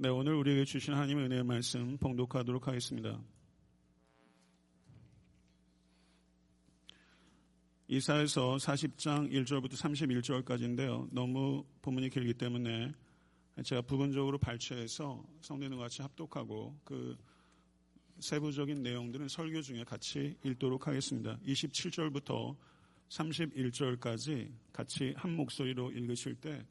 네, 0.00 0.08
오늘 0.08 0.34
우리에게 0.34 0.64
주신 0.64 0.94
하나님의 0.94 1.24
은혜의 1.24 1.42
말씀 1.42 1.96
봉독하도록 1.98 2.68
하겠습니다. 2.68 3.20
이사에서 7.88 8.58
40장 8.58 9.28
1절부터 9.28 9.72
31절까지인데요. 9.72 11.08
너무 11.10 11.64
본문이 11.82 12.10
길기 12.10 12.34
때문에 12.34 12.94
제가 13.64 13.82
부분적으로 13.82 14.38
발췌해서 14.38 15.24
성도님과 15.40 15.82
같이 15.82 16.02
합독하고 16.02 16.78
그 16.84 17.16
세부적인 18.20 18.80
내용들은 18.80 19.26
설교 19.26 19.62
중에 19.62 19.82
같이 19.82 20.36
읽도록 20.44 20.86
하겠습니다. 20.86 21.40
27절부터 21.44 22.56
31절까지 23.08 24.52
같이 24.72 25.12
한 25.16 25.34
목소리로 25.34 25.90
읽으실 25.90 26.36
때 26.36 26.64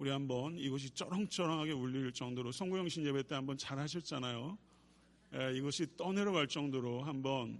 우리 0.00 0.08
한번 0.08 0.56
이곳이 0.56 0.88
쩌렁쩌렁하게 0.94 1.72
울릴 1.72 2.10
정도로 2.12 2.52
송구영신 2.52 3.04
예배 3.04 3.24
때 3.24 3.34
한번 3.34 3.58
잘 3.58 3.78
하셨잖아요. 3.78 4.56
예, 5.34 5.52
이곳이 5.54 5.94
떠내려갈 5.98 6.46
정도로 6.46 7.02
한번 7.02 7.58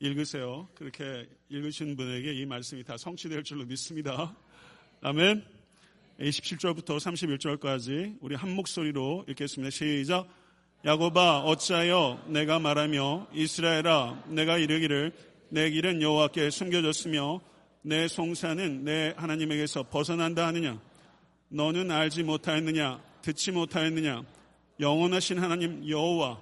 읽으세요. 0.00 0.68
그렇게 0.74 1.28
읽으신 1.48 1.94
분에게 1.94 2.34
이 2.34 2.44
말씀이 2.44 2.82
다 2.82 2.96
성취될 2.96 3.44
줄로 3.44 3.64
믿습니다. 3.66 4.36
아멘. 5.00 5.44
27절부터 6.18 6.96
31절까지 6.96 8.18
우리 8.20 8.34
한 8.34 8.50
목소리로 8.50 9.24
읽겠습니다. 9.28 9.70
시작. 9.70 10.26
야고바 10.84 11.42
어찌하여 11.42 12.24
내가 12.26 12.58
말하며 12.58 13.28
이스라엘아 13.32 14.24
내가 14.26 14.58
이르기를 14.58 15.12
내 15.50 15.70
길은 15.70 16.02
여호와께 16.02 16.50
숨겨졌으며 16.50 17.40
내 17.82 18.08
송사는 18.08 18.82
내 18.82 19.14
하나님에게서 19.16 19.84
벗어난다 19.84 20.48
하느냐 20.48 20.80
너는 21.48 21.90
알지 21.90 22.24
못하였느냐? 22.24 23.00
듣지 23.22 23.52
못하였느냐? 23.52 24.24
영원하신 24.80 25.38
하나님 25.38 25.88
여호와 25.88 26.40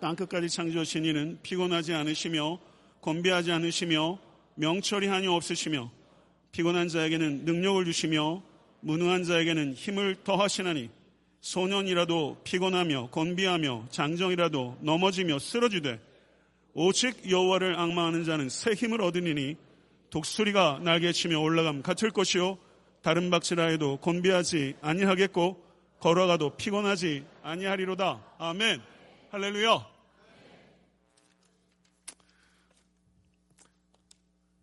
땅끝까지 0.00 0.48
창조하신 0.48 1.04
이는 1.04 1.38
피곤하지 1.42 1.94
않으시며 1.94 2.58
곤비하지 3.00 3.52
않으시며 3.52 4.18
명철이 4.56 5.06
한이 5.06 5.28
없으시며 5.28 5.90
피곤한 6.52 6.88
자에게는 6.88 7.44
능력을 7.44 7.84
주시며 7.84 8.42
무능한 8.80 9.24
자에게는 9.24 9.74
힘을 9.74 10.16
더하시나니 10.24 10.90
소년이라도 11.40 12.40
피곤하며 12.42 13.10
곤비하며 13.10 13.86
장정이라도 13.90 14.78
넘어지며 14.80 15.38
쓰러지되 15.38 16.00
오직 16.74 17.30
여호와를 17.30 17.78
악마하는 17.78 18.24
자는 18.24 18.48
새 18.48 18.72
힘을 18.72 19.00
얻으니니 19.00 19.56
독수리가 20.10 20.80
날개치며 20.82 21.38
올라감 21.40 21.82
같을 21.82 22.10
것이요 22.10 22.58
다른 23.02 23.30
박지라 23.30 23.66
해도 23.66 23.96
곤비하지 23.98 24.76
아니하겠고 24.80 25.64
걸어가도 26.00 26.56
피곤하지 26.56 27.24
아니하리로다. 27.42 28.34
아멘. 28.38 28.80
할렐루야. 29.30 29.98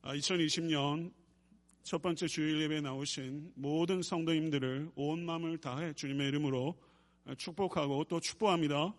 2020년 0.03 1.07
아, 1.07 1.11
첫 1.83 2.01
번째 2.01 2.27
주일 2.27 2.61
예배에 2.61 2.81
나오신 2.81 3.53
모든 3.55 4.01
성도님들을 4.01 4.91
온 4.95 5.25
마음을 5.25 5.57
다해 5.57 5.93
주님의 5.93 6.27
이름으로 6.29 6.75
축복하고 7.37 8.03
또 8.05 8.19
축복합니다. 8.19 8.93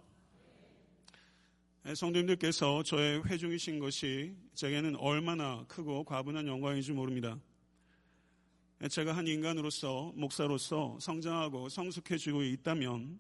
성도님들께서 1.95 2.83
저의 2.83 3.25
회중이신 3.25 3.79
것이 3.79 4.35
제게는 4.55 4.97
얼마나 4.97 5.65
크고 5.69 6.05
과분한 6.05 6.49
영광인지 6.49 6.93
모릅니다. 6.93 7.39
제가 8.91 9.17
한 9.17 9.27
인간으로서 9.27 10.13
목사로서 10.15 10.99
성장하고 11.01 11.71
성숙해지고 11.71 12.43
있다면 12.43 13.19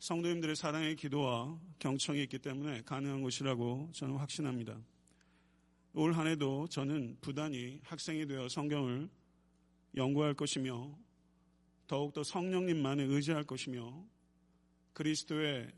성도님들의 0.00 0.56
사랑의 0.56 0.96
기도와 0.96 1.58
경청이 1.78 2.22
있기 2.24 2.40
때문에 2.40 2.82
가능한 2.82 3.22
것이라고 3.22 3.90
저는 3.92 4.16
확신합니다. 4.16 4.76
올 5.94 6.12
한 6.12 6.26
해도 6.26 6.66
저는 6.68 7.16
부단히 7.20 7.80
학생이 7.84 8.26
되어 8.26 8.48
성경을 8.48 9.08
연구할 9.96 10.34
것이며 10.34 10.96
더욱더 11.86 12.22
성령님만을 12.22 13.06
의지할 13.10 13.44
것이며 13.44 14.04
그리스도의 14.92 15.72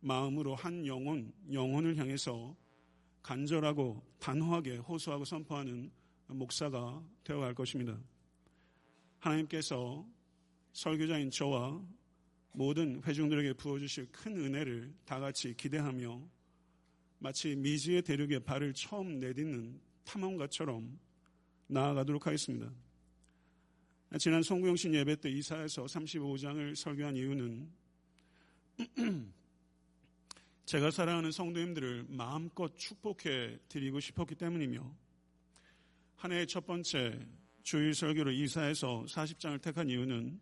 마음으로 0.00 0.54
한 0.54 0.86
영혼, 0.86 1.32
영혼을 1.52 1.96
향해서 1.96 2.56
간절하고 3.22 4.02
단호하게 4.18 4.78
호소하고 4.78 5.24
선포하는 5.24 5.92
목사가 6.26 7.02
되어갈 7.24 7.54
것입니다. 7.54 7.98
하나님께서 9.22 10.04
설교자인 10.72 11.30
저와 11.30 11.80
모든 12.52 13.02
회중들에게 13.04 13.54
부어주실 13.54 14.08
큰 14.10 14.36
은혜를 14.36 14.92
다 15.04 15.20
같이 15.20 15.54
기대하며 15.54 16.20
마치 17.18 17.54
미지의 17.54 18.02
대륙에 18.02 18.40
발을 18.40 18.74
처음 18.74 19.20
내딛는 19.20 19.80
탐험가처럼 20.04 20.98
나아가도록 21.68 22.26
하겠습니다. 22.26 22.70
지난 24.18 24.42
송구영신 24.42 24.94
예배 24.94 25.16
때 25.16 25.30
이사에서 25.30 25.84
35장을 25.84 26.74
설교한 26.74 27.16
이유는 27.16 27.70
제가 30.66 30.90
사랑하는 30.90 31.30
성도님들을 31.30 32.06
마음껏 32.08 32.76
축복해 32.76 33.58
드리고 33.68 34.00
싶었기 34.00 34.34
때문이며 34.34 34.94
한 36.16 36.32
해의 36.32 36.46
첫 36.46 36.66
번째 36.66 37.18
주일 37.62 37.94
설교를 37.94 38.34
이사해서 38.34 39.04
40장을 39.08 39.60
택한 39.62 39.88
이유는 39.88 40.40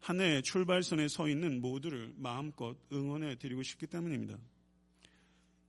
한 0.00 0.20
해의 0.20 0.42
출발선에 0.42 1.06
서 1.08 1.28
있는 1.28 1.60
모두를 1.60 2.12
마음껏 2.16 2.76
응원해 2.92 3.36
드리고 3.36 3.62
싶기 3.62 3.86
때문입니다. 3.86 4.36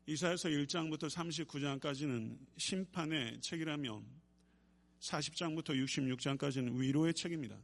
이사에서 0.07 0.49
1장부터 0.49 1.07
39장까지는 1.09 2.37
심판의 2.57 3.39
책이라면 3.41 4.03
40장부터 4.99 5.69
66장까지는 5.69 6.79
위로의 6.79 7.13
책입니다. 7.13 7.57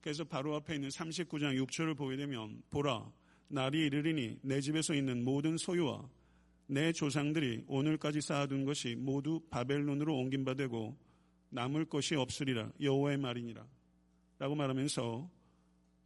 그래서 0.00 0.22
바로 0.22 0.54
앞에 0.54 0.76
있는 0.76 0.88
39장 0.88 1.60
6절을 1.66 1.96
보게 1.96 2.16
되면 2.16 2.62
보라 2.70 3.10
날이 3.48 3.86
이르리니 3.86 4.38
내 4.42 4.60
집에서 4.60 4.94
있는 4.94 5.24
모든 5.24 5.56
소유와 5.56 6.08
내 6.66 6.92
조상들이 6.92 7.64
오늘까지 7.66 8.20
쌓아둔 8.20 8.64
것이 8.64 8.94
모두 8.94 9.40
바벨론으로 9.50 10.16
옮긴 10.16 10.44
바 10.44 10.54
되고 10.54 10.96
남을 11.50 11.86
것이 11.86 12.14
없으리라 12.14 12.72
여호와의 12.80 13.18
말이니라 13.18 13.66
라고 14.38 14.54
말하면서 14.54 15.30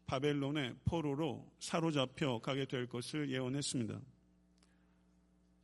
바벨론의 0.06 0.76
포로로 0.84 1.50
사로잡혀 1.58 2.38
가게 2.38 2.64
될 2.64 2.86
것을 2.86 3.30
예언했습니다. 3.30 4.00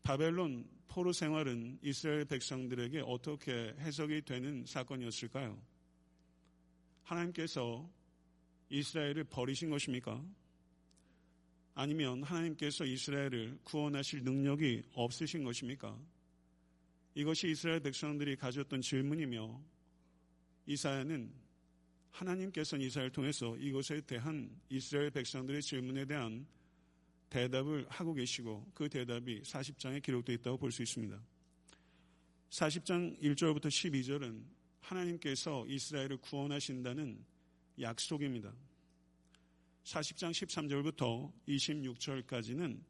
바벨론 0.02 0.68
포로 0.86 1.12
생활은 1.12 1.78
이스라엘 1.82 2.26
백성들에게 2.26 3.02
어떻게 3.06 3.74
해석이 3.78 4.22
되는 4.22 4.64
사건이었을까요? 4.66 5.58
하나님께서 7.04 7.90
이스라엘을 8.68 9.24
버리신 9.24 9.70
것입니까? 9.70 10.22
아니면 11.74 12.22
하나님께서 12.22 12.84
이스라엘을 12.84 13.58
구원하실 13.64 14.22
능력이 14.22 14.84
없으신 14.92 15.42
것입니까? 15.44 15.98
이것이 17.14 17.50
이스라엘 17.50 17.80
백성들이 17.80 18.36
가졌던 18.36 18.80
질문이며 18.80 19.60
이사야는 20.66 21.32
하나님께서는 22.10 22.86
이사야를 22.86 23.10
통해서 23.10 23.56
이것에 23.56 24.00
대한 24.02 24.50
이스라엘 24.68 25.10
백성들의 25.10 25.62
질문에 25.62 26.04
대한 26.04 26.46
대답을 27.28 27.86
하고 27.88 28.14
계시고 28.14 28.70
그 28.74 28.88
대답이 28.88 29.42
40장에 29.42 30.00
기록되어 30.00 30.36
있다고 30.36 30.56
볼 30.58 30.70
수 30.70 30.82
있습니다. 30.82 31.20
40장 32.50 33.20
1절부터 33.20 33.66
12절은 33.66 34.44
하나님께서 34.80 35.66
이스라엘을 35.66 36.18
구원하신다는 36.18 37.24
약속입니다. 37.80 38.54
40장 39.84 40.30
13절부터 40.30 41.30
26절까지는 41.46 42.80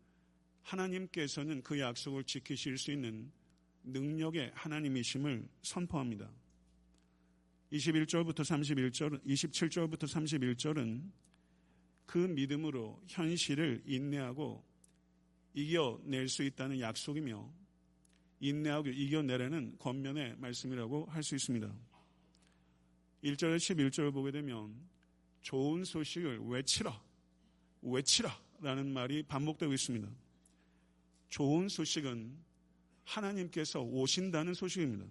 하나님께서는 0.63 1.63
그 1.63 1.79
약속을 1.79 2.25
지키실 2.25 2.79
수 2.79 2.93
있는 2.93 3.31
능력의 3.83 4.53
하나님이심을 4.55 5.49
선포합니다. 5.63 6.31
21절부터 7.73 8.41
31절, 8.41 9.23
27절부터 9.27 10.05
31절은 10.05 11.11
그 12.07 12.19
믿음으로 12.19 13.03
현실을 13.09 13.83
인내하고 13.85 14.65
이겨낼 15.55 16.29
수 16.29 16.43
있다는 16.45 16.81
약속이며 16.81 17.53
인내하고 18.41 18.89
이겨내라는 18.89 19.79
권면의 19.79 20.37
말씀이라고 20.37 21.07
할 21.07 21.23
수 21.23 21.35
있습니다. 21.35 21.75
1절 23.25 23.57
11절을 23.57 24.13
보게 24.13 24.31
되면 24.31 24.75
좋은 25.45 25.85
소식을 25.85 26.39
외치라, 26.47 26.99
외치라 27.83 28.35
라는 28.61 28.91
말이 28.91 29.23
반복되고 29.23 29.75
있습니다. 29.75 30.09
좋은 31.29 31.69
소식은 31.69 32.35
하나님께서 33.05 33.83
오신다는 33.83 34.55
소식입니다. 34.55 35.05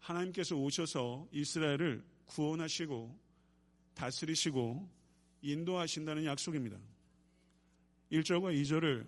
하나님께서 0.00 0.56
오셔서 0.56 1.28
이스라엘을 1.30 2.02
구원하시고 2.24 3.14
다스리시고 3.92 4.88
인도하신다는 5.42 6.24
약속입니다. 6.24 6.78
1절과 8.12 8.58
2절을 8.62 9.06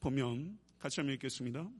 보면 0.00 0.58
같이 0.78 1.00
한번 1.00 1.14
읽겠습니다. 1.16 1.70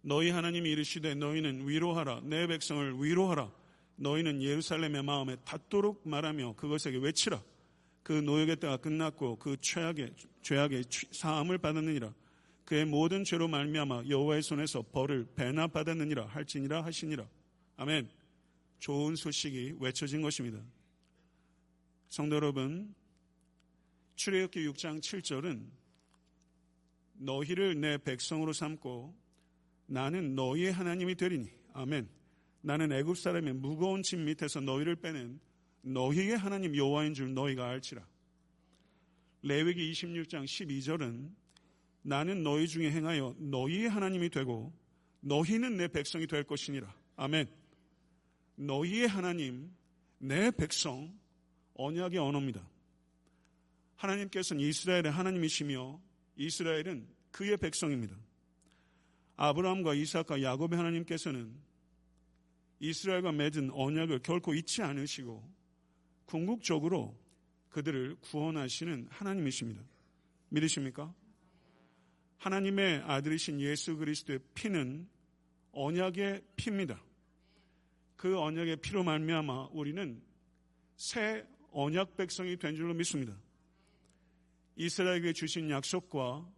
너희 0.00 0.30
하나님이 0.30 0.70
이르시되 0.70 1.14
너희는 1.16 1.68
위로하라 1.68 2.22
내 2.22 2.46
백성을 2.46 2.94
위로하라 2.98 3.61
너희는 4.02 4.42
예루살렘의 4.42 5.04
마음에 5.04 5.36
닿도록 5.44 6.06
말하며 6.08 6.56
그것에게 6.56 6.98
외치라. 6.98 7.42
그 8.02 8.12
노역의 8.12 8.56
때가 8.56 8.78
끝났고 8.78 9.36
그 9.36 9.56
최악의 9.60 10.14
죄악의 10.42 10.84
사함을 11.12 11.58
받았느니라. 11.58 12.12
그의 12.64 12.84
모든 12.84 13.22
죄로 13.22 13.46
말미암아 13.46 14.04
여호와의 14.08 14.42
손에서 14.42 14.82
벌을 14.82 15.26
배나 15.36 15.68
받았느니라 15.68 16.26
할지니라 16.26 16.84
하시니라. 16.84 17.28
아멘. 17.76 18.08
좋은 18.80 19.14
소식이 19.14 19.76
외쳐진 19.78 20.20
것입니다. 20.20 20.58
성도 22.08 22.36
여러분 22.36 22.92
출애굽기 24.16 24.66
6장 24.68 25.00
7절은 25.00 25.64
너희를 27.14 27.80
내 27.80 27.98
백성으로 27.98 28.52
삼고 28.52 29.14
나는 29.86 30.34
너희의 30.34 30.72
하나님이 30.72 31.14
되리니. 31.14 31.48
아멘. 31.74 32.21
나는 32.62 32.92
애굽 32.92 33.18
사람의 33.18 33.54
무거운 33.54 34.02
짐 34.02 34.24
밑에서 34.24 34.60
너희를 34.60 34.96
빼낸 34.96 35.40
너희의 35.82 36.36
하나님 36.36 36.76
여호와인 36.76 37.12
줄 37.12 37.34
너희가 37.34 37.68
알지라. 37.68 38.06
레위기 39.42 39.90
26장 39.92 40.44
12절은 40.44 41.30
나는 42.02 42.42
너희 42.42 42.68
중에 42.68 42.90
행하여 42.90 43.34
너희의 43.38 43.88
하나님이 43.88 44.30
되고 44.30 44.72
너희는 45.20 45.76
내 45.76 45.88
백성이 45.88 46.26
될 46.26 46.44
것이니라. 46.44 46.94
아멘. 47.16 47.48
너희의 48.54 49.08
하나님, 49.08 49.74
내 50.18 50.50
백성, 50.52 51.12
언약의 51.74 52.18
언어입니다. 52.18 52.68
하나님께서는 53.96 54.62
이스라엘의 54.62 55.10
하나님이시며 55.10 56.00
이스라엘은 56.36 57.08
그의 57.30 57.56
백성입니다. 57.56 58.16
아브라함과 59.36 59.94
이삭과 59.94 60.42
야곱의 60.42 60.76
하나님께서는 60.76 61.52
이스라엘과 62.82 63.30
맺은 63.30 63.70
언약을 63.70 64.18
결코 64.24 64.54
잊지 64.54 64.82
않으시고 64.82 65.40
궁극적으로 66.24 67.16
그들을 67.70 68.16
구원하시는 68.16 69.06
하나님이십니다. 69.08 69.80
믿으십니까? 70.48 71.14
하나님의 72.38 73.02
아들이신 73.04 73.60
예수 73.60 73.96
그리스도의 73.96 74.40
피는 74.54 75.08
언약의 75.70 76.42
피입니다. 76.56 77.00
그 78.16 78.36
언약의 78.36 78.78
피로 78.78 79.04
말미암아 79.04 79.68
우리는 79.70 80.20
새 80.96 81.46
언약 81.70 82.16
백성이 82.16 82.56
된 82.56 82.74
줄로 82.74 82.94
믿습니다. 82.94 83.40
이스라엘에게 84.74 85.32
주신 85.34 85.70
약속과 85.70 86.50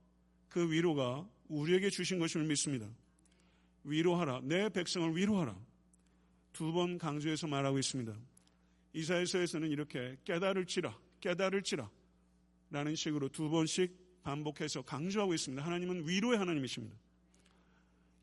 그 0.48 0.72
위로가 0.72 1.28
우리에게 1.48 1.90
주신 1.90 2.18
것임을 2.18 2.46
믿습니다. 2.46 2.88
위로하라. 3.84 4.40
내 4.44 4.70
백성을 4.70 5.14
위로하라. 5.14 5.73
두 6.54 6.72
번 6.72 6.96
강조해서 6.98 7.46
말하고 7.48 7.78
있습니다. 7.78 8.16
이사야서에서는 8.94 9.70
이렇게 9.70 10.16
깨달을지라, 10.24 10.96
깨달을지라 11.20 11.90
라는 12.70 12.94
식으로 12.94 13.28
두 13.28 13.50
번씩 13.50 14.22
반복해서 14.22 14.82
강조하고 14.82 15.34
있습니다. 15.34 15.64
하나님은 15.64 16.08
위로의 16.08 16.38
하나님이십니다. 16.38 16.96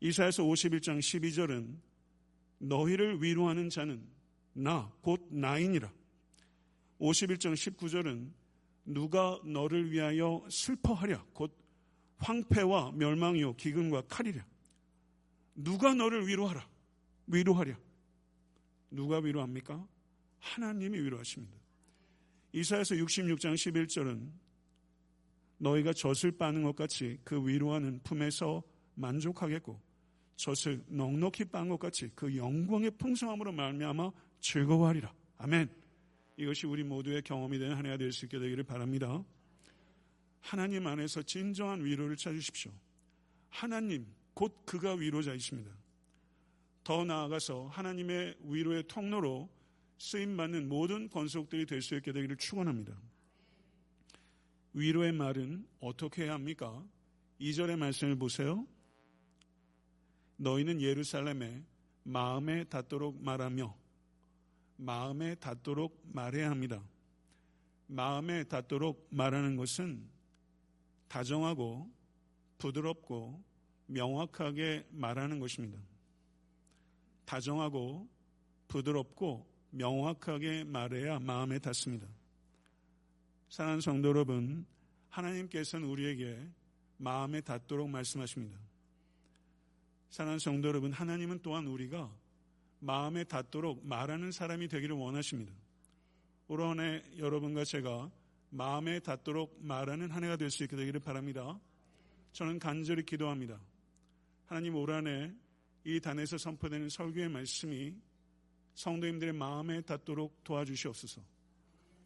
이사야서 0.00 0.42
51장 0.44 0.98
12절은 0.98 1.76
너희를 2.58 3.22
위로하는 3.22 3.68
자는 3.68 4.02
나, 4.54 4.90
곧 5.02 5.28
나이니라. 5.30 5.92
51장 7.00 7.54
19절은 7.54 8.30
누가 8.86 9.38
너를 9.44 9.92
위하여 9.92 10.44
슬퍼하랴, 10.50 11.24
곧 11.34 11.56
황폐와 12.16 12.92
멸망이요 12.92 13.56
기근과 13.56 14.02
칼이랴. 14.08 14.44
누가 15.54 15.94
너를 15.94 16.26
위로하라. 16.26 16.66
위로하랴. 17.26 17.76
누가 18.92 19.18
위로합니까? 19.18 19.86
하나님이 20.38 20.98
위로하십니다. 21.00 21.56
이사에서 22.52 22.94
66장 22.94 23.54
11절은 23.54 24.30
너희가 25.58 25.92
젖을 25.92 26.32
빠는 26.32 26.62
것 26.62 26.76
같이 26.76 27.18
그 27.24 27.46
위로하는 27.46 28.00
품에서 28.02 28.62
만족하겠고 28.94 29.80
젖을 30.36 30.84
넉넉히 30.88 31.44
빤 31.46 31.68
것 31.68 31.78
같이 31.78 32.10
그 32.14 32.36
영광의 32.36 32.92
풍성함으로 32.98 33.52
말미암아 33.52 34.10
즐거워하리라. 34.40 35.14
아멘. 35.38 35.70
이것이 36.36 36.66
우리 36.66 36.82
모두의 36.82 37.22
경험이 37.22 37.58
되는 37.58 37.76
한 37.76 37.86
해가 37.86 37.96
될 37.96 38.12
수 38.12 38.24
있게 38.24 38.38
되기를 38.38 38.64
바랍니다. 38.64 39.24
하나님 40.40 40.86
안에서 40.86 41.22
진정한 41.22 41.84
위로를 41.84 42.16
찾으십시오. 42.16 42.72
하나님, 43.48 44.06
곧 44.34 44.64
그가 44.66 44.94
위로자이십니다. 44.94 45.70
더 46.84 47.04
나아가서 47.04 47.68
하나님의 47.68 48.36
위로의 48.42 48.84
통로로 48.88 49.48
쓰임받는 49.98 50.68
모든 50.68 51.08
권속들이 51.08 51.66
될 51.66 51.80
수 51.80 51.94
있게 51.96 52.12
되기를 52.12 52.36
축원합니다. 52.36 52.96
위로의 54.74 55.12
말은 55.12 55.66
어떻게 55.80 56.24
해야 56.24 56.34
합니까? 56.34 56.84
2절의 57.40 57.76
말씀을 57.76 58.16
보세요. 58.16 58.66
너희는 60.36 60.80
예루살렘에 60.80 61.62
마음에 62.02 62.64
닿도록 62.64 63.22
말하며 63.22 63.76
마음에 64.76 65.36
닿도록 65.36 66.00
말해야 66.04 66.50
합니다. 66.50 66.82
마음에 67.86 68.42
닿도록 68.44 69.06
말하는 69.10 69.54
것은 69.56 70.08
다정하고 71.06 71.88
부드럽고 72.58 73.40
명확하게 73.86 74.88
말하는 74.90 75.38
것입니다. 75.38 75.78
다정하고 77.24 78.08
부드럽고 78.68 79.46
명확하게 79.70 80.64
말해야 80.64 81.18
마음에 81.20 81.58
닿습니다. 81.58 82.06
사랑하는 83.48 83.80
성도 83.80 84.08
여러분, 84.08 84.66
하나님께서는 85.10 85.86
우리에게 85.88 86.48
마음에 86.96 87.40
닿도록 87.40 87.88
말씀하십니다. 87.90 88.58
사랑하는 90.10 90.38
성도 90.38 90.68
여러분, 90.68 90.92
하나님은 90.92 91.40
또한 91.42 91.66
우리가 91.66 92.10
마음에 92.80 93.24
닿도록 93.24 93.86
말하는 93.86 94.32
사람이 94.32 94.68
되기를 94.68 94.96
원하십니다. 94.96 95.52
올 96.48 96.60
한해 96.62 97.02
여러분과 97.18 97.64
제가 97.64 98.10
마음에 98.50 99.00
닿도록 99.00 99.58
말하는 99.60 100.10
한 100.10 100.24
해가 100.24 100.36
될 100.36 100.50
수 100.50 100.64
있게 100.64 100.76
되기를 100.76 101.00
바랍니다. 101.00 101.58
저는 102.32 102.58
간절히 102.58 103.04
기도합니다. 103.04 103.58
하나님 104.46 104.74
올 104.74 104.90
한해 104.90 105.32
이 105.84 106.00
단에서 106.00 106.38
선포되는 106.38 106.88
설교의 106.88 107.28
말씀이 107.28 107.94
성도님들의 108.74 109.32
마음에 109.34 109.80
닿도록 109.82 110.44
도와주시옵소서. 110.44 111.22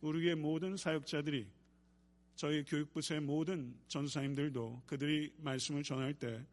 우리의 0.01 0.35
모든 0.35 0.77
사역자들이 0.77 1.47
저희 2.35 2.65
교육부서의 2.65 3.21
모든 3.21 3.75
전사님들도 3.89 4.83
그들이 4.87 5.33
말씀을 5.39 5.83
전할 5.83 6.15
때 6.15 6.45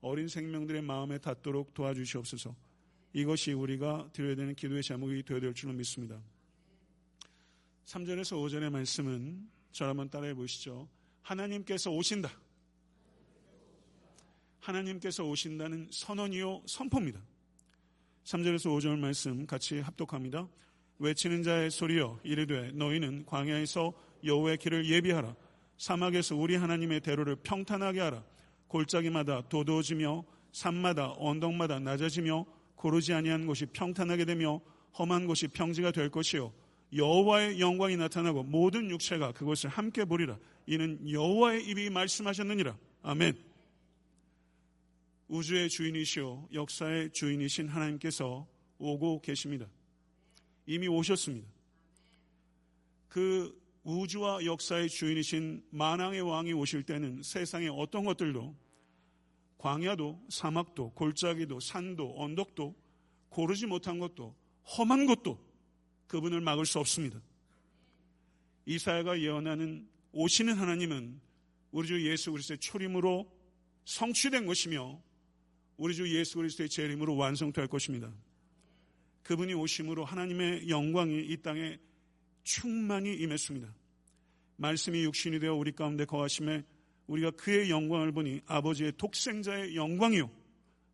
어린 0.00 0.28
생명들의 0.28 0.82
마음에 0.82 1.18
닿도록 1.18 1.74
도와주시옵소서. 1.74 2.54
이것이 3.12 3.52
우리가 3.52 4.10
드려야 4.12 4.34
되는 4.36 4.54
기도의 4.54 4.82
제목이 4.82 5.22
되어야 5.22 5.40
될 5.40 5.54
줄로 5.54 5.72
믿습니다. 5.72 6.20
3절에서 7.86 8.36
5절의 8.36 8.70
말씀은 8.70 9.50
저를 9.72 9.90
한번 9.90 10.08
따라해 10.10 10.34
보시죠. 10.34 10.88
하나님께서 11.22 11.90
오신다. 11.90 12.30
하나님께서 14.60 15.24
오신다는 15.24 15.88
선언이요 15.90 16.62
선포입니다. 16.66 17.20
3절에서 18.24 18.76
5절 18.76 18.98
말씀 18.98 19.46
같이 19.46 19.80
합독합니다. 19.80 20.48
외치는 20.98 21.42
자의 21.42 21.70
소리여 21.70 22.20
이르되 22.22 22.72
너희는 22.72 23.24
광야에서 23.26 23.92
여호와의 24.24 24.58
길을 24.58 24.88
예비하라. 24.88 25.34
사막에서 25.78 26.36
우리 26.36 26.56
하나님의 26.56 27.00
대로를 27.00 27.36
평탄하게 27.36 28.00
하라. 28.00 28.22
골짜기마다 28.68 29.48
도도해지며 29.48 30.24
산마다 30.52 31.14
언덕마다 31.16 31.80
낮아지며 31.80 32.44
고르지 32.74 33.14
아니한 33.14 33.46
곳이 33.46 33.66
평탄하게 33.66 34.26
되며 34.26 34.60
험한 34.98 35.26
곳이 35.26 35.48
평지가 35.48 35.92
될 35.92 36.10
것이요 36.10 36.52
여호와의 36.94 37.60
영광이 37.60 37.96
나타나고 37.96 38.42
모든 38.42 38.90
육체가 38.90 39.32
그것을 39.32 39.70
함께 39.70 40.04
보리라. 40.04 40.38
이는 40.66 40.98
여호와의 41.10 41.64
입이 41.66 41.90
말씀하셨느니라. 41.90 42.76
아멘. 43.02 43.49
우주의 45.30 45.68
주인이시오 45.68 46.48
역사의 46.52 47.12
주인이신 47.12 47.68
하나님께서 47.68 48.48
오고 48.78 49.20
계십니다. 49.20 49.68
이미 50.66 50.88
오셨습니다. 50.88 51.48
그 53.06 53.56
우주와 53.84 54.44
역사의 54.44 54.88
주인이신 54.88 55.68
만왕의 55.70 56.22
왕이 56.22 56.52
오실 56.52 56.82
때는 56.82 57.22
세상의 57.22 57.68
어떤 57.68 58.04
것들도 58.04 58.56
광야도 59.58 60.20
사막도 60.30 60.94
골짜기도 60.94 61.60
산도 61.60 62.20
언덕도 62.20 62.74
고르지 63.28 63.66
못한 63.66 64.00
것도 64.00 64.34
험한 64.76 65.06
것도 65.06 65.38
그분을 66.08 66.40
막을 66.40 66.66
수 66.66 66.80
없습니다. 66.80 67.22
이사야가 68.66 69.20
예언하는 69.20 69.88
오시는 70.10 70.54
하나님은 70.54 71.20
우리 71.70 71.86
주 71.86 72.04
예수 72.10 72.32
그리스도의 72.32 72.58
초림으로 72.58 73.30
성취된 73.84 74.46
것이며 74.46 75.00
우리 75.80 75.94
주 75.94 76.06
예수 76.14 76.36
그리스도의 76.36 76.68
재림으로 76.68 77.16
완성될 77.16 77.66
것입니다. 77.66 78.12
그분이 79.22 79.54
오심으로 79.54 80.04
하나님의 80.04 80.68
영광이 80.68 81.24
이 81.24 81.38
땅에 81.38 81.78
충만히 82.42 83.14
임했습니다. 83.14 83.74
말씀이 84.56 85.02
육신이 85.04 85.40
되어 85.40 85.54
우리 85.54 85.72
가운데 85.72 86.04
거하심에 86.04 86.64
우리가 87.06 87.30
그의 87.30 87.70
영광을 87.70 88.12
보니 88.12 88.42
아버지의 88.44 88.92
독생자의 88.98 89.74
영광이요 89.74 90.30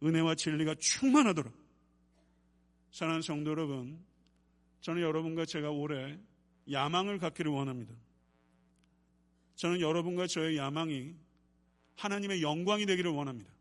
은혜와 0.05 0.37
진리가 0.37 0.77
충만하더라. 0.79 1.51
사랑하는 2.93 3.23
성도 3.23 3.51
여러분, 3.51 3.99
저는 4.83 5.03
여러분과 5.03 5.47
제가 5.47 5.69
올해 5.69 6.17
야망을 6.71 7.19
갖기를 7.19 7.51
원합니다. 7.51 7.93
저는 9.57 9.81
여러분과 9.81 10.29
저의 10.29 10.57
야망이 10.59 11.13
하나님의 11.97 12.41
영광이 12.41 12.87
되기를 12.87 13.11
원합니다. 13.11 13.56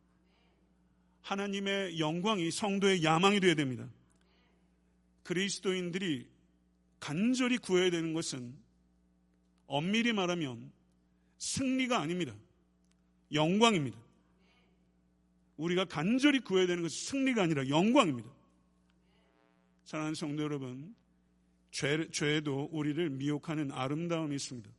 하나님의 1.25 1.99
영광이 1.99 2.51
성도의 2.51 3.03
야망이 3.03 3.39
되어야 3.39 3.55
됩니다. 3.55 3.89
그리스도인들이 5.23 6.27
간절히 6.99 7.57
구해야 7.57 7.89
되는 7.89 8.13
것은 8.13 8.55
엄밀히 9.65 10.13
말하면 10.13 10.71
승리가 11.39 11.99
아닙니다. 11.99 12.35
영광입니다. 13.33 13.97
우리가 15.57 15.85
간절히 15.85 16.41
구해야 16.41 16.67
되는 16.67 16.83
것은 16.83 16.95
승리가 16.95 17.41
아니라 17.41 17.67
영광입니다. 17.69 18.29
사랑하는 19.85 20.13
성도 20.13 20.43
여러분, 20.43 20.95
죄, 21.71 22.07
죄도 22.11 22.69
우리를 22.71 23.09
미혹하는 23.09 23.71
아름다움이 23.71 24.35
있습니다. 24.35 24.69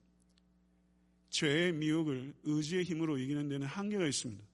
죄의 1.30 1.72
미혹을 1.72 2.34
의지의 2.44 2.84
힘으로 2.84 3.18
이기는 3.18 3.48
데는 3.48 3.66
한계가 3.66 4.06
있습니다. 4.06 4.44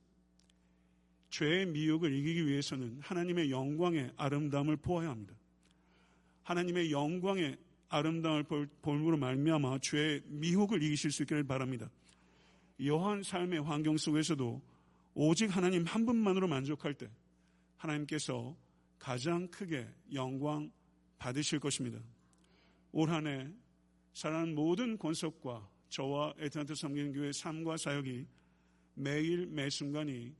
죄의 1.33 1.67
미혹을 1.67 2.13
이기기 2.13 2.47
위해서는 2.47 3.01
하나님의 3.01 3.51
영광의 3.51 4.13
아름다움을 4.17 4.77
보아야 4.77 5.09
합니다. 5.09 5.35
하나님의 6.43 6.93
영광의 6.93 7.57
아름다움을 7.89 8.45
볼므로 8.83 9.17
말미암아 9.17 9.79
죄의 9.79 10.23
미혹을 10.27 10.83
이기실 10.83 11.11
수 11.11 11.23
있기를 11.23 11.45
바랍니다. 11.45 11.91
여한 12.85 13.23
삶의 13.23 13.63
환경 13.63 13.97
속에서도 13.97 14.61
오직 15.15 15.57
하나님 15.57 15.85
한 15.85 16.05
분만으로 16.05 16.49
만족할 16.49 16.95
때 16.95 17.09
하나님께서 17.79 18.55
가장 18.99 19.49
크게 19.49 19.89
영광 20.13 20.71
받으실 21.17 21.59
것입니다. 21.59 21.99
올 22.93 23.09
한해 23.09 23.49
사랑하는 24.13 24.55
모든 24.55 24.99
권속과 24.99 25.67
저와 25.89 26.35
에트란트 26.39 26.75
섬기는 26.75 27.13
교회 27.15 27.33
삶과 27.33 27.79
사역이 27.79 28.27
매일 28.95 29.47
매 29.47 29.71
순간이 29.71 30.35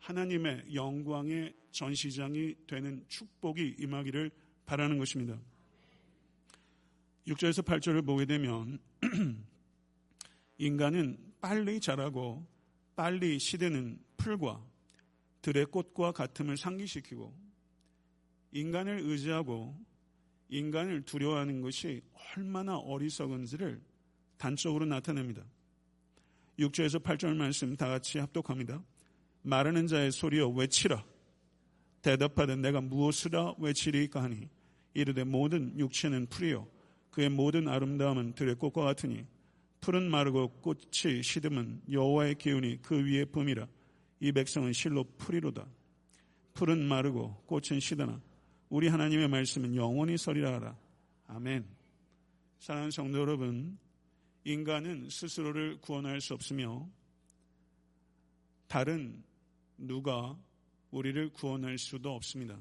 하나님의 0.00 0.74
영광의 0.74 1.54
전시장이 1.70 2.54
되는 2.66 3.04
축복이 3.08 3.76
임하기를 3.78 4.30
바라는 4.66 4.98
것입니다. 4.98 5.38
6절에서 7.26 7.64
8절을 7.64 8.04
보게 8.04 8.24
되면 8.24 8.78
인간은 10.58 11.18
빨리 11.40 11.80
자라고 11.80 12.44
빨리 12.96 13.38
시대는 13.38 13.98
풀과 14.16 14.62
들의 15.42 15.64
꽃과 15.66 16.12
같음을 16.12 16.56
상기시키고 16.56 17.34
인간을 18.52 19.00
의지하고 19.04 19.78
인간을 20.48 21.02
두려워하는 21.02 21.60
것이 21.60 22.02
얼마나 22.36 22.76
어리석은지를 22.76 23.80
단적으로 24.36 24.84
나타냅니다. 24.86 25.44
6절에서 26.58 27.02
8절 27.02 27.36
말씀 27.36 27.76
다 27.76 27.88
같이 27.88 28.18
합독합니다. 28.18 28.82
말하는 29.42 29.86
자의 29.86 30.12
소리여 30.12 30.48
외치라. 30.48 31.04
대답하되 32.02 32.56
내가 32.56 32.80
무엇이라 32.80 33.54
외치리까 33.58 34.22
하니? 34.22 34.48
이르되 34.94 35.24
모든 35.24 35.78
육체는 35.78 36.26
풀이요. 36.26 36.66
그의 37.10 37.28
모든 37.28 37.68
아름다움은 37.68 38.34
들의 38.34 38.54
꽃과 38.54 38.82
같으니 38.82 39.26
푸른 39.80 40.10
마르고 40.10 40.60
꽃이 40.60 41.22
시듬은 41.22 41.82
여호와의 41.90 42.36
기운이 42.36 42.82
그 42.82 43.04
위에 43.04 43.24
붐이라. 43.24 43.66
이 44.20 44.32
백성은 44.32 44.72
실로 44.72 45.04
풀이로다. 45.18 45.66
푸른 46.52 46.84
마르고 46.86 47.42
꽃은 47.46 47.80
시드나. 47.80 48.20
우리 48.68 48.88
하나님의 48.88 49.28
말씀은 49.28 49.74
영원히 49.74 50.16
서리라 50.16 50.54
하라. 50.54 50.76
아멘. 51.26 51.66
사랑하는 52.58 52.90
성도 52.90 53.18
여러분 53.18 53.78
인간은 54.44 55.08
스스로를 55.10 55.78
구원할 55.80 56.20
수 56.20 56.34
없으며 56.34 56.88
다른 58.68 59.22
누가 59.80 60.38
우리를 60.90 61.30
구원할 61.30 61.78
수도 61.78 62.14
없습니다. 62.14 62.60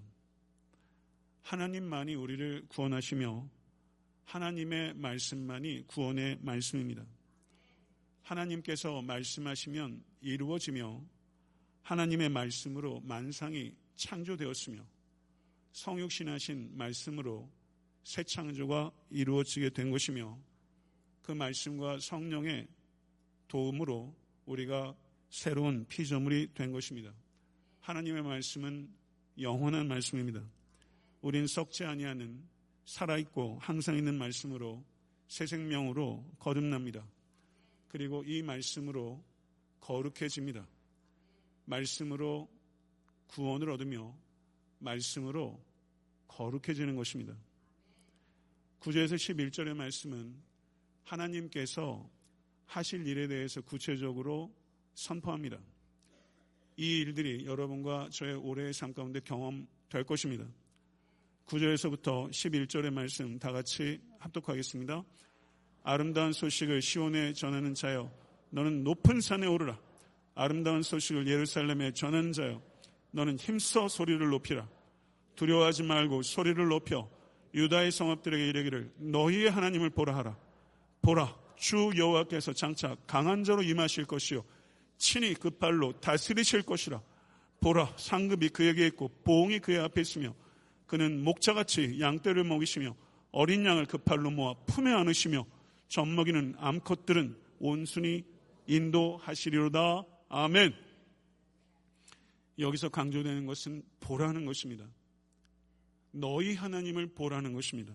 하나님만이 1.42 2.16
우리를 2.16 2.66
구원하시며 2.70 3.50
하나님의 4.26 4.94
말씀만이 4.94 5.88
구원의 5.88 6.40
말씀입니다. 6.42 7.06
하나님께서 8.22 9.02
말씀하시면 9.02 10.04
이루어지며 10.22 11.04
하나님의 11.82 12.30
말씀으로 12.30 13.02
만상이 13.02 13.74
창조되었으며 13.96 14.86
성육신하신 15.72 16.78
말씀으로 16.78 17.50
새 18.04 18.24
창조가 18.24 18.92
이루어지게 19.10 19.72
된 19.72 19.92
것이며 19.92 20.38
그 21.24 21.32
말씀과 21.32 22.00
성령의 22.00 22.68
도움으로 23.48 24.16
우리가 24.46 24.96
새로운 25.30 25.86
피조물이 25.88 26.54
된 26.54 26.72
것입니다. 26.72 27.14
하나님의 27.82 28.24
말씀은 28.24 28.90
영원한 29.40 29.88
말씀입니다. 29.88 30.44
우린 31.22 31.48
썩지 31.48 31.86
아니하는 31.86 32.44
살아있고 32.86 33.60
항상 33.62 33.96
있는 33.96 34.18
말씀으로 34.18 34.84
새 35.28 35.46
생명으로 35.46 36.26
거듭납니다. 36.40 37.06
그리고 37.88 38.24
이 38.24 38.42
말씀으로 38.42 39.24
거룩해집니다. 39.80 40.68
말씀으로 41.66 42.50
구원을 43.28 43.70
얻으며 43.70 44.16
말씀으로 44.80 45.64
거룩해지는 46.28 46.96
것입니다. 46.96 47.36
9절에서 48.80 49.16
11절의 49.16 49.76
말씀은 49.76 50.36
하나님께서 51.04 52.10
하실 52.66 53.06
일에 53.06 53.28
대해서 53.28 53.62
구체적으로 53.62 54.54
선포합니다. 55.00 55.58
이 56.76 57.00
일들이 57.00 57.46
여러분과 57.46 58.10
저의 58.12 58.36
올해의 58.36 58.74
삶 58.74 58.94
가운데 58.94 59.20
경험될 59.22 60.04
것입니다. 60.06 60.46
9절에서부터 61.46 62.30
11절의 62.30 62.92
말씀 62.92 63.40
다 63.40 63.52
같이 63.52 64.00
합독하겠습니다. 64.20 65.04
아름다운 65.84 66.34
소식을 66.34 66.82
시온에 66.82 67.34
전하는 67.34 67.74
자여 67.74 68.12
너는 68.50 68.84
높은 68.84 69.22
산에 69.22 69.48
오르라. 69.48 69.80
아름다운 70.36 70.84
소식을 70.84 71.28
예루살렘에 71.28 71.94
전하는 71.94 72.34
자여 72.34 72.62
너는 73.12 73.38
힘써 73.38 73.88
소리를 73.88 74.28
높이라. 74.30 74.70
두려워하지 75.36 75.84
말고 75.84 76.24
소리를 76.24 76.68
높여 76.68 77.10
유다의 77.54 77.92
성읍들에게 77.92 78.50
이르기를 78.50 78.94
너희의 78.98 79.50
하나님을 79.50 79.92
보라 79.92 80.16
하라. 80.18 80.38
보라 81.02 81.36
주 81.56 81.92
여호와께서 81.96 82.54
장차 82.54 82.96
강한 83.08 83.44
자로 83.44 83.64
임하실 83.64 84.06
것이요 84.06 84.44
친히 85.00 85.34
그 85.34 85.50
발로 85.50 86.00
다스리실 86.00 86.62
것이라. 86.62 87.02
보라 87.62 87.94
상급이 87.98 88.50
그에게 88.50 88.86
있고 88.88 89.10
보응이 89.24 89.60
그의 89.60 89.80
앞에 89.80 90.02
있으며 90.02 90.36
그는 90.86 91.24
목자같이 91.24 92.00
양떼를 92.00 92.44
먹이시며 92.44 92.96
어린 93.32 93.66
양을 93.66 93.86
그 93.86 93.98
팔로 93.98 94.30
모아 94.32 94.54
품에 94.66 94.92
안으시며 94.94 95.46
젖먹이는 95.88 96.56
암컷들은 96.58 97.36
온순히 97.60 98.24
인도하시리로다. 98.68 100.04
아멘. 100.30 100.74
여기서 102.60 102.90
강조되는 102.90 103.46
것은 103.46 103.84
보라는 104.00 104.46
것입니다. 104.46 104.86
너희 106.12 106.56
하나님을 106.56 107.08
보라는 107.08 107.54
것입니다. 107.54 107.94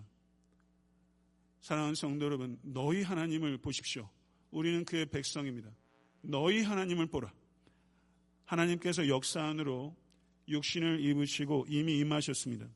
사랑하는 1.61 1.95
성도 1.95 2.25
여러분, 2.25 2.59
너희 2.61 3.03
하나님을 3.03 3.57
보십시오. 3.57 4.09
우리는 4.51 4.85
그의 4.85 5.05
백성입니다. 5.07 5.69
너희 6.27 6.61
하나님을 6.61 7.07
보라. 7.07 7.31
하나님께서 8.45 9.07
역사 9.07 9.43
안으로 9.43 9.95
육신을 10.47 11.03
입으시고 11.03 11.65
이미 11.69 11.97
임하셨습니다. 11.99 12.67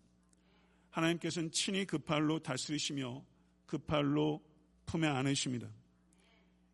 하나님께서는 0.90 1.52
친히 1.52 1.86
그 1.86 2.00
팔로 2.00 2.40
다스리시며 2.40 3.24
그 3.66 3.78
팔로 3.78 4.44
품에 4.86 5.08
안으십니다. 5.08 5.70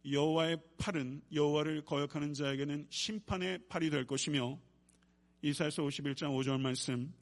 여호와의 0.10 0.58
팔은 0.78 1.22
여호와를 1.34 1.84
거역하는 1.84 2.34
자에게는 2.34 2.88
심판의 2.90 3.68
팔이 3.68 3.90
될 3.90 4.06
것이며 4.06 4.60
이사에서 5.42 5.84
51장 5.84 6.38
5절 6.38 6.60
말씀 6.60 7.14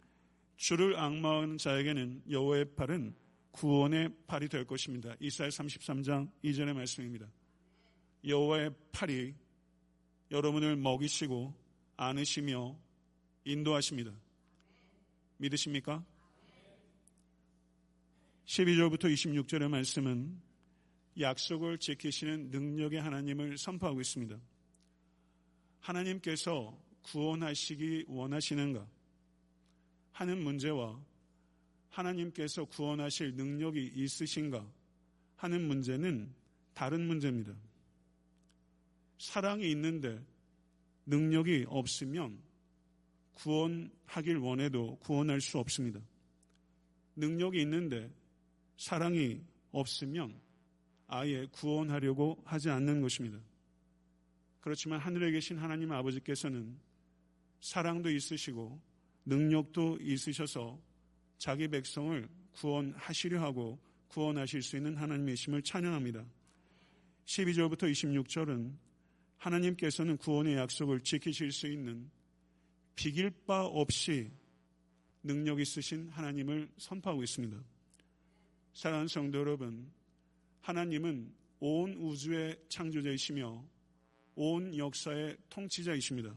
주를 0.58 0.98
악마하는 0.98 1.58
자에게는 1.58 2.24
여호와의 2.30 2.76
팔은 2.76 3.16
구원의 3.52 4.10
팔이 4.28 4.50
될 4.50 4.66
것입니다. 4.66 5.16
이사야 5.20 5.50
33장 5.50 6.30
2절의 6.44 6.74
말씀입니다. 6.74 7.28
여호와의 8.26 8.72
팔이 8.92 9.34
여러분을 10.34 10.76
먹이시고 10.78 11.54
안으시며 11.96 12.76
인도하십니다. 13.46 14.12
믿으십니까? 15.38 16.04
12절부터 18.46 19.14
26절의 19.14 19.70
말씀은 19.70 20.42
약속을 21.20 21.78
지키시는 21.78 22.50
능력의 22.50 23.00
하나님을 23.00 23.60
선포하고 23.60 24.02
있습니다. 24.02 24.36
하나님께서 25.82 26.82
구원하시기 27.04 28.06
원하시는가 28.08 28.88
하는 30.14 30.44
문제와 30.44 31.00
하나님께서 31.90 32.66
구원하실 32.66 33.36
능력이 33.36 33.92
있으신가 33.94 34.68
하는 35.36 35.68
문제는 35.68 36.34
다른 36.74 37.06
문제입니다. 37.06 37.54
사랑이 39.18 39.70
있는데 39.72 40.20
능력이 41.06 41.66
없으면 41.68 42.40
구원하길 43.34 44.38
원해도 44.38 44.98
구원할 44.98 45.42
수 45.42 45.58
없습니다. 45.60 46.00
능력이 47.16 47.62
있는데 47.62 48.12
사랑이 48.78 49.42
없으면 49.72 50.40
아예 51.08 51.46
구원하려고 51.52 52.42
하지 52.46 52.70
않는 52.70 53.02
것입니다. 53.02 53.40
그렇지만 54.62 55.00
하늘에 55.00 55.32
계신 55.32 55.58
하나님 55.58 55.92
아버지께서는 55.92 56.78
사랑도 57.60 58.10
있으시고 58.10 58.80
능력도 59.26 60.00
있으셔서 60.02 60.80
자기 61.38 61.68
백성을 61.68 62.28
구원하시려 62.54 63.42
하고 63.42 63.80
구원하실 64.08 64.62
수 64.62 64.78
있는 64.78 64.96
하나님이심을 64.96 65.62
찬양합니다. 65.64 66.26
12절부터 67.26 67.92
26절은 67.92 68.74
하나님께서는 69.44 70.18
구원의 70.18 70.56
약속을 70.56 71.02
지키실 71.02 71.52
수 71.52 71.68
있는 71.68 72.10
비길 72.96 73.30
바 73.46 73.66
없이 73.66 74.32
능력 75.22 75.60
있으신 75.60 76.10
하나님을 76.10 76.70
선포하고 76.78 77.24
있습니다. 77.24 77.62
사랑하는 78.74 79.08
성도 79.08 79.40
여러분, 79.40 79.92
하나님은 80.62 81.34
온 81.60 81.94
우주의 81.96 82.58
창조자이시며 82.70 83.66
온 84.36 84.78
역사의 84.78 85.38
통치자이십니다. 85.50 86.36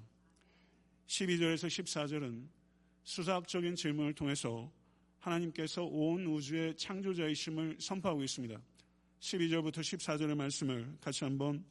12절에서 1.06 1.68
14절은 1.68 2.48
수사학적인 3.04 3.76
질문을 3.76 4.14
통해서 4.14 4.70
하나님께서 5.20 5.84
온 5.84 6.26
우주의 6.26 6.76
창조자이심을 6.76 7.76
선포하고 7.80 8.24
있습니다. 8.24 8.60
12절부터 9.20 9.78
14절의 9.78 10.34
말씀을 10.34 10.96
같이 11.00 11.24
한번 11.24 11.64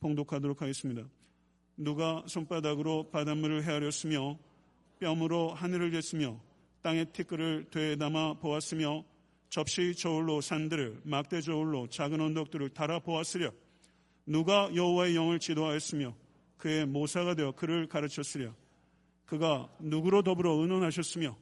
봉독하도록 0.00 0.60
하겠습니다. 0.62 1.08
누가 1.76 2.24
손바닥으로 2.26 3.10
바닷물을 3.10 3.64
헤아렸으며 3.64 4.38
뺨으로 5.00 5.54
하늘을 5.54 5.92
쟀으며 5.92 6.38
땅의 6.82 7.12
티끌을 7.12 7.66
되담아 7.70 8.34
보았으며 8.34 9.04
접시 9.48 9.94
저울로 9.94 10.40
산들을 10.40 11.02
막대 11.04 11.40
저울로 11.40 11.88
작은 11.88 12.20
언덕들을 12.20 12.70
달아 12.70 13.00
보았으랴. 13.00 13.50
누가 14.26 14.70
여호와의 14.74 15.16
영을 15.16 15.38
지도하였으며 15.38 16.14
그의 16.58 16.86
모사가 16.86 17.34
되어 17.34 17.52
그를 17.52 17.86
가르쳤으랴. 17.86 18.52
그가 19.24 19.68
누구로 19.80 20.22
더불어 20.22 20.52
의논하셨으며 20.54 21.36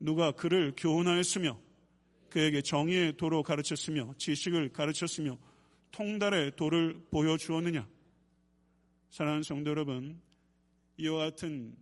누가 0.00 0.32
그를 0.32 0.72
교훈하였으며 0.76 1.58
그에게 2.30 2.62
정의의 2.62 3.16
도로 3.16 3.42
가르쳤으며 3.42 4.14
지식을 4.18 4.72
가르쳤으며 4.72 5.38
통달의 5.92 6.56
도를 6.56 7.00
보여주었느냐 7.10 7.86
사랑하는 9.14 9.44
성도 9.44 9.70
여러분 9.70 10.20
이와 10.96 11.30
같은 11.30 11.76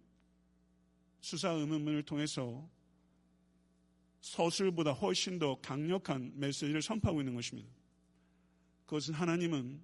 수사 1.22 1.48
의문문을 1.48 2.02
통해서 2.02 2.68
서술보다 4.20 4.92
훨씬 4.92 5.38
더 5.38 5.58
강력한 5.62 6.30
메시지를 6.38 6.82
선포하고 6.82 7.22
있는 7.22 7.34
것입니다. 7.34 7.70
그것은 8.84 9.14
하나님은 9.14 9.82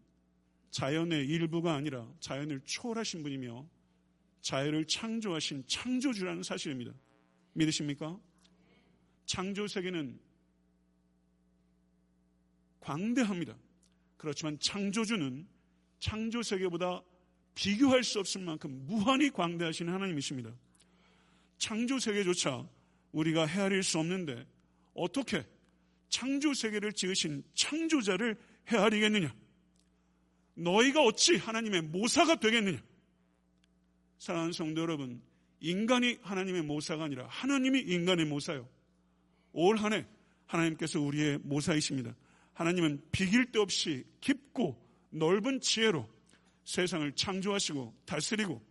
자연의 0.72 1.26
일부가 1.26 1.72
아니라 1.72 2.06
자연을 2.20 2.60
초월하신 2.66 3.22
분이며 3.22 3.66
자연을 4.42 4.84
창조하신 4.86 5.64
창조주라는 5.66 6.42
사실입니다. 6.42 6.92
믿으십니까? 7.54 8.20
창조 9.24 9.66
세계는 9.66 10.20
광대합니다. 12.80 13.56
그렇지만 14.18 14.58
창조주는 14.58 15.48
창조 15.98 16.42
세계보다 16.42 17.02
비교할 17.58 18.04
수 18.04 18.20
없을 18.20 18.40
만큼 18.42 18.86
무한히 18.86 19.30
광대하신 19.30 19.88
하나님이십니다. 19.88 20.54
창조 21.58 21.98
세계조차 21.98 22.68
우리가 23.10 23.46
헤아릴 23.46 23.82
수 23.82 23.98
없는데 23.98 24.46
어떻게 24.94 25.44
창조 26.08 26.54
세계를 26.54 26.92
지으신 26.92 27.42
창조자를 27.54 28.36
헤아리겠느냐? 28.68 29.34
너희가 30.54 31.02
어찌 31.02 31.34
하나님의 31.34 31.82
모사가 31.82 32.36
되겠느냐? 32.36 32.80
사랑하는 34.18 34.52
성도 34.52 34.82
여러분, 34.82 35.20
인간이 35.58 36.16
하나님의 36.22 36.62
모사가 36.62 37.04
아니라 37.04 37.26
하나님이 37.26 37.80
인간의 37.80 38.26
모사요. 38.26 38.68
올 39.52 39.78
한 39.78 39.94
해 39.94 40.06
하나님께서 40.46 41.00
우리의 41.00 41.38
모사이십니다. 41.42 42.14
하나님은 42.54 43.02
비길 43.10 43.50
데 43.50 43.58
없이 43.58 44.04
깊고 44.20 44.80
넓은 45.10 45.60
지혜로 45.60 46.08
세상을 46.68 47.10
창조하시고 47.12 47.94
다스리고 48.04 48.62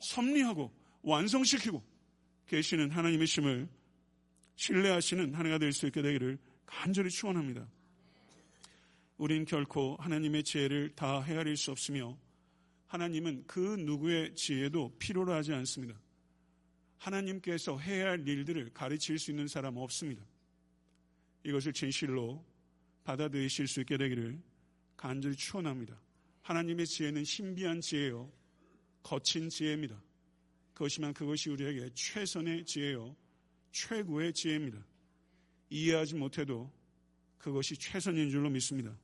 섭리하고 0.00 0.70
완성시키고 1.00 1.82
계시는 2.46 2.90
하나님의 2.90 3.26
심을 3.26 3.66
신뢰하시는 4.56 5.32
한 5.34 5.46
해가 5.46 5.56
될 5.56 5.72
수 5.72 5.86
있게 5.86 6.02
되기를 6.02 6.38
간절히 6.66 7.08
축원합니다. 7.08 7.66
우린 9.16 9.46
결코 9.46 9.96
하나님의 9.98 10.44
지혜를 10.44 10.90
다 10.94 11.22
헤아릴 11.22 11.56
수 11.56 11.70
없으며 11.70 12.18
하나님은 12.86 13.44
그 13.46 13.76
누구의 13.78 14.34
지혜도 14.34 14.98
필요로 14.98 15.32
하지 15.32 15.54
않습니다. 15.54 15.98
하나님께서 16.98 17.78
해야 17.78 18.10
할 18.10 18.28
일들을 18.28 18.74
가르칠 18.74 19.18
수 19.18 19.30
있는 19.30 19.48
사람 19.48 19.78
없습니다. 19.78 20.22
이것을 21.44 21.72
진실로 21.72 22.44
받아들이실 23.04 23.68
수 23.68 23.80
있게 23.80 23.96
되기를 23.96 24.38
간절히 24.98 25.34
축원합니다. 25.34 26.07
하나님의 26.48 26.86
지혜는 26.86 27.24
신비한 27.24 27.82
지혜요, 27.82 28.32
거친 29.02 29.50
지혜입니다. 29.50 30.02
그것이면 30.72 31.12
그것이 31.12 31.50
우리에게 31.50 31.90
최선의 31.92 32.64
지혜요, 32.64 33.14
최고의 33.70 34.32
지혜입니다. 34.32 34.82
이해하지 35.68 36.14
못해도 36.14 36.72
그것이 37.36 37.76
최선인 37.76 38.30
줄로 38.30 38.48
믿습니다. 38.48 38.98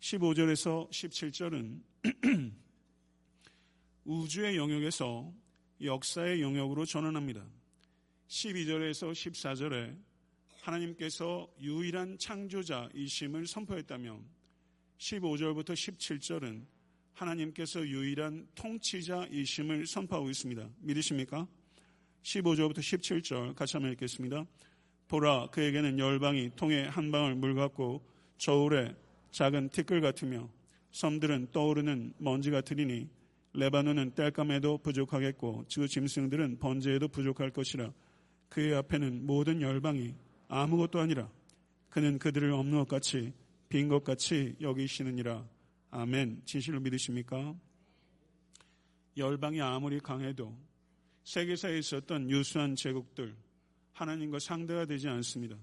15절에서 0.00 0.90
17절은 0.90 1.80
우주의 4.04 4.58
영역에서 4.58 5.32
역사의 5.80 6.42
영역으로 6.42 6.84
전환합니다. 6.84 7.42
12절에서 8.28 9.12
14절에 9.12 9.98
하나님께서 10.60 11.50
유일한 11.58 12.18
창조자이심을 12.18 13.46
선포했다면 13.46 14.43
15절부터 15.04 15.72
17절은 15.74 16.64
하나님께서 17.12 17.86
유일한 17.86 18.46
통치자이심을 18.54 19.86
선포하고 19.86 20.30
있습니다. 20.30 20.66
믿으십니까? 20.80 21.46
15절부터 22.22 22.78
17절 22.78 23.54
같이 23.54 23.76
한번 23.76 23.92
읽겠습니다. 23.92 24.46
보라 25.08 25.48
그에게는 25.48 25.98
열방이 25.98 26.52
통에 26.56 26.84
한 26.84 27.10
방울 27.12 27.34
물 27.34 27.54
같고 27.54 28.02
저울에 28.38 28.96
작은 29.30 29.68
티끌 29.68 30.00
같으며 30.00 30.48
섬들은 30.92 31.48
떠오르는 31.52 32.14
먼지 32.16 32.50
같으리니 32.50 33.06
레바논은 33.52 34.14
땔감에도 34.14 34.78
부족하겠고 34.78 35.66
주 35.68 35.86
짐승들은 35.86 36.58
번제에도 36.60 37.08
부족할 37.08 37.50
것이라 37.50 37.92
그의 38.48 38.74
앞에는 38.74 39.26
모든 39.26 39.60
열방이 39.60 40.14
아무것도 40.48 40.98
아니라 40.98 41.28
그는 41.90 42.18
그들을 42.18 42.50
없는 42.52 42.78
것 42.78 42.88
같이 42.88 43.34
빈 43.74 43.88
것 43.88 44.04
같이 44.04 44.54
여기시느니라 44.60 45.44
아멘 45.90 46.42
진실로 46.44 46.78
믿으십니까? 46.78 47.56
열방이 49.16 49.60
아무리 49.60 49.98
강해도 49.98 50.56
세계사에 51.24 51.80
있었던 51.80 52.30
유수한 52.30 52.76
제국들 52.76 53.34
하나님과 53.90 54.38
상대가 54.38 54.84
되지 54.86 55.08
않습니다. 55.08 55.56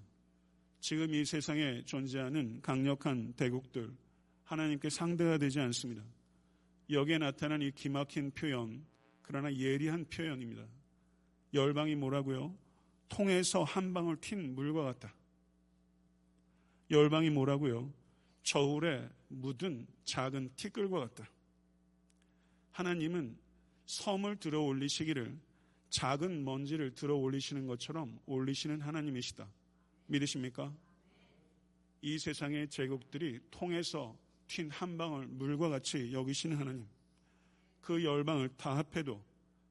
지금 0.81 1.13
이 1.13 1.23
세상에 1.23 1.83
존재하는 1.85 2.59
강력한 2.61 3.31
대국들 3.31 3.89
하나님께 4.43 4.89
상대가 4.89 5.37
되지 5.37 5.61
않습니다. 5.61 6.03
여기에 6.89 7.19
나타난 7.19 7.61
이 7.61 7.71
기막힌 7.71 8.31
표현 8.31 8.83
그러나 9.21 9.55
예리한 9.55 10.03
표현입니다. 10.09 10.65
열방이 11.53 11.95
뭐라고요? 11.95 12.53
통에서 13.07 13.63
한 13.63 13.93
방울 13.93 14.17
튄 14.17 14.35
물과 14.35 14.83
같다. 14.83 15.15
열방이 16.89 17.29
뭐라고요? 17.29 18.00
저울에 18.43 19.07
묻은 19.29 19.87
작은 20.03 20.51
티끌과 20.55 20.99
같다. 20.99 21.29
하나님은 22.71 23.37
섬을 23.85 24.37
들어 24.37 24.61
올리시기를 24.61 25.37
작은 25.89 26.45
먼지를 26.45 26.95
들어 26.95 27.15
올리시는 27.17 27.67
것처럼 27.67 28.19
올리시는 28.25 28.81
하나님이시다. 28.81 29.47
믿으십니까? 30.07 30.73
이 32.01 32.17
세상의 32.17 32.69
제국들이 32.69 33.39
통해서 33.51 34.17
튄 34.47 34.69
한 34.71 34.97
방울 34.97 35.27
물과 35.27 35.69
같이 35.69 36.11
여기시는 36.11 36.57
하나님. 36.57 36.87
그 37.81 38.03
열방을 38.03 38.49
다 38.57 38.77
합해도 38.77 39.23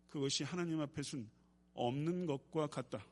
그것이 0.09 0.44
하나님 0.44 0.80
앞에서는 0.80 1.28
없는 1.74 2.26
것과 2.26 2.66
같다. 2.66 3.04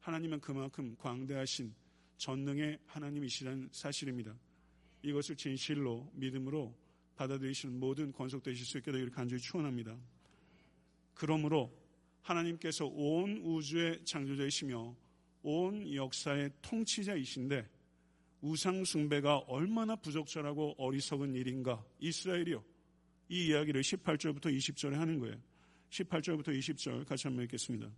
하나님은 0.00 0.40
그만큼 0.40 0.94
광대하신 0.98 1.74
전능의 2.18 2.78
하나님이시라는 2.86 3.70
사실입니다. 3.72 4.36
이것을 5.02 5.36
진실로 5.36 6.10
믿음으로 6.14 6.74
받아들이시는 7.16 7.78
모든 7.78 8.12
권속되실 8.12 8.64
수 8.64 8.78
있게 8.78 8.92
되기를 8.92 9.12
간절히 9.12 9.40
축원합니다. 9.40 9.96
그러므로 11.14 11.72
하나님께서 12.22 12.86
온 12.86 13.38
우주의 13.38 14.04
창조자이시며 14.04 14.94
온 15.42 15.94
역사의 15.94 16.50
통치자이신데 16.60 17.68
우상 18.42 18.84
숭배가 18.84 19.38
얼마나 19.38 19.96
부적절하고 19.96 20.74
어리석은 20.76 21.34
일인가 21.34 21.84
이스라엘이요. 22.00 22.62
이 23.28 23.46
이야기를 23.46 23.80
18절부터 23.80 24.56
20절에 24.56 24.92
하는 24.92 25.18
거예요. 25.18 25.36
18절부터 25.90 26.48
20절 26.48 27.06
같이 27.06 27.26
한번 27.26 27.44
읽겠습니다. 27.44 27.90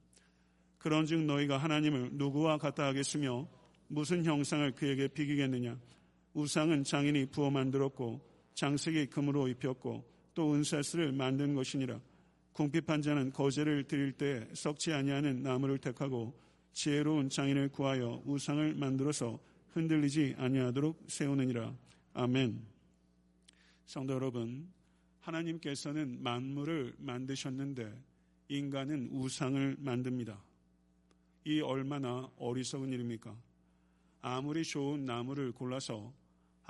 그런즉 0.79 1.25
너희가 1.25 1.59
하나님을 1.59 2.11
누구와 2.13 2.59
같다 2.59 2.87
하겠으며 2.87 3.49
무슨 3.89 4.25
형상을 4.25 4.71
그에게 4.73 5.09
비기겠느냐 5.09 5.79
우상은 6.39 6.85
장인이 6.85 7.27
부어 7.27 7.51
만들었고 7.51 8.21
장색이 8.55 9.07
금으로 9.07 9.49
입혔고 9.49 10.05
또 10.35 10.55
은사스를 10.55 11.11
만든 11.11 11.57
것이니라 11.57 12.01
궁핍한 12.53 13.03
자는 13.03 13.33
거제를 13.33 13.89
드릴 13.89 14.13
때 14.13 14.49
썩지 14.55 14.93
아니하는 14.93 15.43
나무를 15.43 15.79
택하고 15.79 16.39
지혜로운 16.73 17.29
장인을 17.29 17.71
구하여 17.71 18.23
우상을 18.25 18.75
만들어서 18.75 19.41
흔들리지 19.71 20.37
아니하도록 20.39 21.07
세우느니라 21.09 21.75
아멘 22.15 22.65
성도 23.85 24.15
여러분 24.15 24.69
하나님께서는 25.19 26.23
만물을 26.23 26.95
만드셨는데 26.99 28.01
인간은 28.49 29.09
우상을 29.11 29.77
만듭니다. 29.81 30.41
이 31.47 31.61
얼마나 31.61 32.31
어리석은 32.37 32.93
일입니까? 32.93 33.37
아무리 34.21 34.65
좋은 34.65 35.05
나무를 35.05 35.53
골라서 35.53 36.13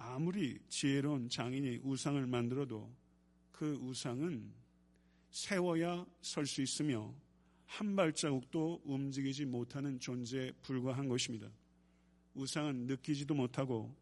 아무리 0.01 0.61
지혜로운 0.69 1.29
장인이 1.29 1.81
우상을 1.83 2.25
만들어도 2.25 2.89
그 3.51 3.75
우상은 3.83 4.53
세워야 5.31 6.07
설 6.23 6.47
수 6.47 6.63
있으며 6.63 7.13
한 7.67 7.97
발자국도 7.97 8.83
움직이지 8.85 9.45
못하는 9.45 9.99
존재에 9.99 10.53
불과한 10.63 11.09
것입니다. 11.09 11.51
우상은 12.35 12.87
느끼지도 12.87 13.35
못하고 13.35 13.93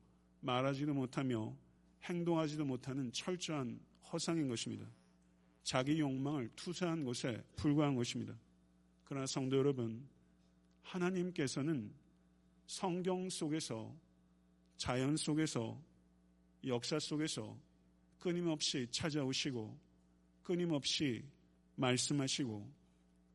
말하지도 0.41 0.93
못하며 0.93 1.57
행동하지도 2.05 2.67
못하는 2.67 3.11
철저한 3.11 3.81
허상인 4.13 4.49
것입니다. 4.49 4.87
자기 5.63 5.99
욕망을 5.99 6.51
투사한 6.57 7.05
것에 7.05 7.43
불과한 7.57 7.97
것입니다. 7.97 8.39
그러나 9.05 9.27
성도 9.27 9.57
여러분, 9.57 10.07
하나님께서는 10.83 11.91
성경 12.67 13.31
속에서 13.31 13.97
자연 14.77 15.17
속에서 15.17 15.81
역사 16.67 16.99
속에서 16.99 17.57
끊임없이 18.19 18.87
찾아오시고 18.91 19.79
끊임없이 20.43 21.25
말씀하시고 21.77 22.73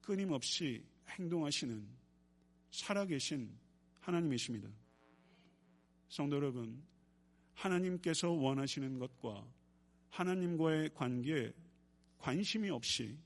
끊임없이 0.02 0.84
행동하시는 1.10 1.88
살아계신 2.72 3.50
하나님이십니다. 4.00 4.70
성도 6.10 6.38
여러분, 6.38 6.82
하나님께서 7.54 8.32
원하시는 8.32 9.00
것과 9.00 9.46
하나님과의 10.10 10.90
관계에 10.94 11.54
관심이 12.18 12.70
없이 12.70 13.18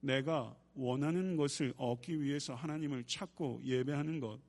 내가 0.00 0.56
원하는 0.74 1.36
것을 1.36 1.74
얻기 1.76 2.20
위해서 2.20 2.54
하나님을 2.54 3.04
찾고 3.04 3.62
예배하는 3.64 4.20
것, 4.20 4.40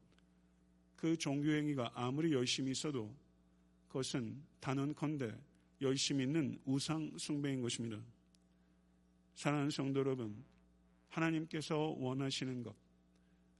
그 1.05 1.15
종교행위가 1.15 1.91
아무리 1.93 2.33
열심히 2.33 2.71
있어도 2.71 3.15
그것은 3.89 4.41
단언컨대 4.59 5.37
열심히 5.81 6.23
있는 6.23 6.59
우상 6.65 7.15
숭배인 7.15 7.61
것입니다. 7.61 8.03
사랑하는 9.35 9.69
성도 9.69 9.99
여러분, 9.99 10.43
하나님께서 11.09 11.77
원하시는 11.77 12.63
것, 12.63 12.75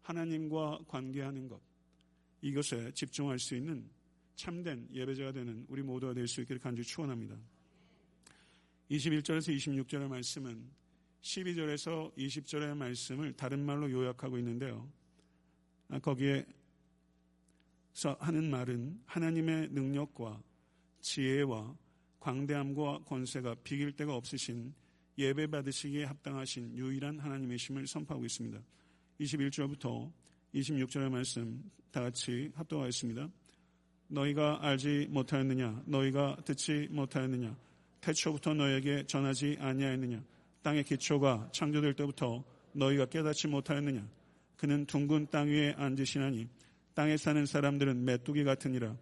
하나님과 0.02 0.86
관계하는 0.88 1.48
것, 1.48 1.62
이것에 2.42 2.92
집중할 2.94 3.38
수 3.38 3.56
있는 3.56 3.88
참된 4.36 4.88
예배자가 4.92 5.32
되는 5.32 5.68
우리 5.70 5.84
모두가 5.84 6.16
될 6.16 6.28
수 6.28 6.42
있기를 6.42 6.60
간절히 6.60 6.84
축원합니다. 6.84 7.38
21절에서 8.90 9.56
26절의 9.56 10.08
말씀은 10.08 10.68
12절에서 11.22 12.12
20절의 12.16 12.76
말씀을 12.76 13.34
다른 13.34 13.64
말로 13.64 13.92
요약하고 13.92 14.40
있는데요. 14.40 14.92
아, 15.90 16.00
거기에서 16.00 16.65
하는 18.20 18.50
말은 18.50 19.02
하나님의 19.06 19.70
능력과 19.70 20.42
지혜와 21.00 21.76
광대함과 22.20 23.04
권세가 23.06 23.56
비길 23.64 23.94
데가 23.94 24.16
없으신 24.16 24.74
예배 25.18 25.48
받으시기에 25.48 26.04
합당하신 26.04 26.76
유일한 26.76 27.20
하나님의심을 27.20 27.88
선포하고 27.88 28.26
있습니다. 28.26 28.60
21절부터 29.22 30.12
26절의 30.54 31.10
말씀 31.10 31.72
다 31.92 32.02
같이 32.02 32.52
합동하겠습니다. 32.56 33.30
너희가 34.08 34.60
알지 34.62 35.08
못하였느냐? 35.10 35.84
너희가 35.86 36.38
듣지 36.44 36.88
못하였느냐? 36.92 37.56
태초부터 38.02 38.54
너에게 38.54 39.06
전하지 39.08 39.58
아니하였느냐? 39.60 40.22
땅의 40.64 40.84
기초가 40.84 41.50
창조될 41.54 41.94
때부터 41.94 42.44
너희가 42.74 43.06
깨닫지 43.06 43.48
못하였느냐? 43.48 44.06
그는 44.58 44.86
둥근 44.86 45.28
땅 45.28 45.48
위에 45.48 45.74
앉으시나니 45.78 46.48
땅에 46.96 47.18
사는 47.18 47.46
사람들은 47.46 48.06
메뚜기 48.06 48.46
같으니라. 48.46 48.96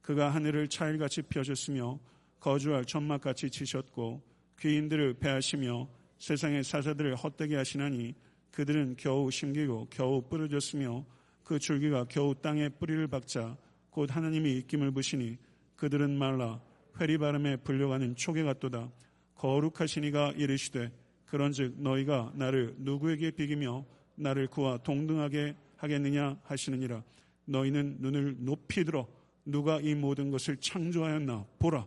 그가 0.00 0.30
하늘을 0.30 0.68
차일같이 0.68 1.22
펴셨으며 1.22 1.98
거주할 2.38 2.84
천막같이 2.84 3.50
치셨고 3.50 4.22
귀인들을 4.60 5.14
패하시며 5.14 5.88
세상의 6.18 6.62
사자들을 6.62 7.16
헛되게 7.16 7.56
하시나니 7.56 8.14
그들은 8.52 8.94
겨우 8.96 9.30
심기고 9.30 9.88
겨우 9.90 10.22
뿌려졌으며 10.22 11.04
그 11.42 11.58
줄기가 11.58 12.04
겨우 12.04 12.34
땅에 12.34 12.68
뿌리를 12.68 13.06
박자 13.08 13.56
곧 13.90 14.14
하나님이 14.14 14.58
입김을 14.58 14.92
부시니 14.92 15.36
그들은 15.74 16.16
말라 16.16 16.60
회리 17.00 17.18
바람에 17.18 17.56
불려가는 17.56 18.14
초계 18.14 18.44
같도다. 18.44 18.92
거룩하시니가 19.34 20.34
이르시되 20.36 20.92
그런즉 21.26 21.80
너희가 21.80 22.32
나를 22.36 22.76
누구에게 22.78 23.32
비기며 23.32 23.84
나를 24.14 24.46
그와 24.46 24.78
동등하게 24.78 25.56
하겠느냐 25.78 26.38
하시느니라. 26.44 27.02
너희는 27.50 27.96
눈을 27.98 28.36
높이 28.38 28.84
들어 28.84 29.08
누가 29.44 29.80
이 29.80 29.94
모든 29.94 30.30
것을 30.30 30.56
창조하였나 30.58 31.46
보라. 31.58 31.86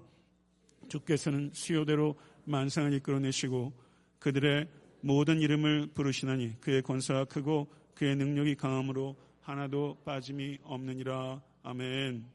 주께서는 0.89 1.51
수요대로 1.53 2.19
만상을 2.45 2.93
이끌어내시고 2.93 3.71
그들의 4.19 4.67
모든 5.01 5.39
이름을 5.39 5.87
부르시나니 5.93 6.59
그의 6.59 6.81
권세가 6.81 7.25
크고 7.25 7.67
그의 7.93 8.15
능력이 8.15 8.55
강함으로 8.55 9.15
하나도 9.41 10.01
빠짐이 10.03 10.59
없느니라. 10.63 11.41
아멘. 11.63 12.25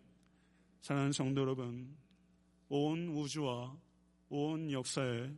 사랑하는 0.81 1.13
성도 1.13 1.43
여러분, 1.43 1.95
온 2.69 3.09
우주와 3.09 3.77
온 4.31 4.73
역사에 4.73 5.31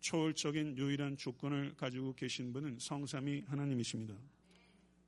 초월적인 0.00 0.76
유일한 0.76 1.16
조건을 1.16 1.74
가지고 1.76 2.14
계신 2.14 2.52
분은 2.52 2.78
성삼이 2.78 3.44
하나님이십니다. 3.46 4.14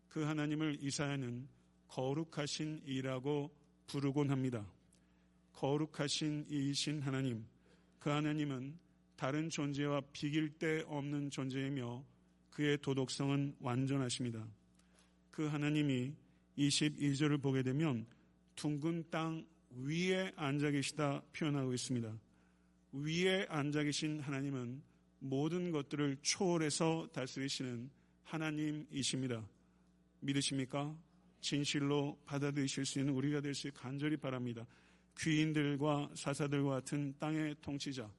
그 0.08 0.22
하나님을 0.22 0.78
이사야는 0.80 1.48
거룩하신 1.92 2.80
이라고 2.86 3.54
부르곤 3.86 4.30
합니다. 4.30 4.66
거룩하신 5.52 6.46
이이신 6.48 7.02
하나님, 7.02 7.44
그 7.98 8.08
하나님은 8.08 8.78
다른 9.14 9.50
존재와 9.50 10.00
비길 10.12 10.58
데 10.58 10.82
없는 10.86 11.28
존재이며 11.28 12.02
그의 12.50 12.78
도덕성은 12.78 13.56
완전하십니다. 13.60 14.48
그 15.30 15.46
하나님이 15.46 16.14
22절을 16.56 17.42
보게 17.42 17.62
되면 17.62 18.06
둥근 18.56 19.04
땅 19.10 19.46
위에 19.70 20.32
앉아 20.36 20.70
계시다 20.70 21.22
표현하고 21.34 21.74
있습니다. 21.74 22.18
위에 22.92 23.46
앉아 23.50 23.82
계신 23.82 24.20
하나님은 24.20 24.82
모든 25.18 25.70
것들을 25.70 26.16
초월해서 26.22 27.10
다스리시는 27.12 27.90
하나님이십니다. 28.24 29.46
믿으십니까? 30.20 30.96
진실로 31.42 32.18
받아들이실 32.24 32.86
수 32.86 33.00
있는 33.00 33.12
우리가 33.12 33.42
될 33.42 33.54
수 33.54 33.68
있게 33.68 33.78
간절히 33.78 34.16
바랍니다. 34.16 34.66
귀인들과 35.18 36.10
사사들과 36.14 36.70
같은 36.70 37.14
땅의 37.18 37.56
통치자, 37.60 38.10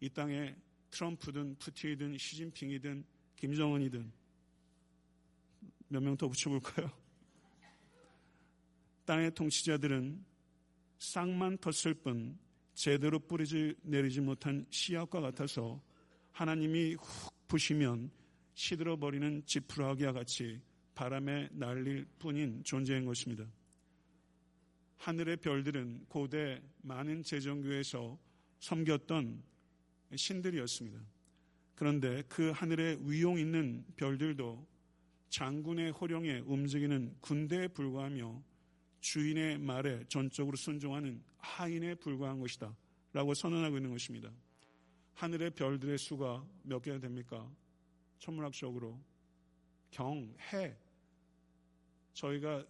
이 0.00 0.10
땅에 0.10 0.54
트럼프든 0.90 1.56
푸틴이든 1.58 2.18
시진핑이든 2.18 3.04
김정은이든 3.36 4.12
몇 5.88 6.02
명 6.02 6.16
더 6.16 6.28
붙여볼까요? 6.28 6.90
땅의 9.06 9.34
통치자들은 9.34 10.24
싹만 10.98 11.56
텄을 11.58 12.02
뿐 12.02 12.38
제대로 12.74 13.18
뿌리지 13.18 13.74
내리지 13.82 14.20
못한 14.20 14.66
씨앗과 14.70 15.20
같아서 15.20 15.80
하나님이 16.32 16.94
훅 16.94 17.48
부시면 17.48 18.10
시들어버리는 18.54 19.42
지푸라기와 19.46 20.12
같이 20.12 20.60
바람에 20.98 21.48
날릴 21.52 22.04
뿐인 22.18 22.60
존재인 22.64 23.04
것입니다. 23.04 23.46
하늘의 24.96 25.36
별들은 25.36 26.06
고대 26.08 26.60
많은 26.82 27.22
재정교에서 27.22 28.18
섬겼던 28.58 29.40
신들이었습니다. 30.16 31.00
그런데 31.76 32.24
그 32.28 32.50
하늘에 32.50 32.98
위용 33.02 33.38
있는 33.38 33.84
별들도 33.94 34.66
장군의 35.28 35.92
호령에 35.92 36.40
움직이는 36.40 37.14
군대에 37.20 37.68
불과하며 37.68 38.42
주인의 39.00 39.58
말에 39.58 40.02
전적으로 40.08 40.56
순종하는 40.56 41.22
하인에 41.38 41.94
불과한 41.94 42.40
것이다. 42.40 42.76
라고 43.12 43.34
선언하고 43.34 43.76
있는 43.76 43.92
것입니다. 43.92 44.32
하늘의 45.14 45.50
별들의 45.50 45.96
수가 45.96 46.44
몇 46.64 46.82
개가 46.82 46.98
됩니까? 46.98 47.48
천문학적으로 48.18 48.98
경, 49.92 50.34
해. 50.52 50.76
저희가 52.12 52.64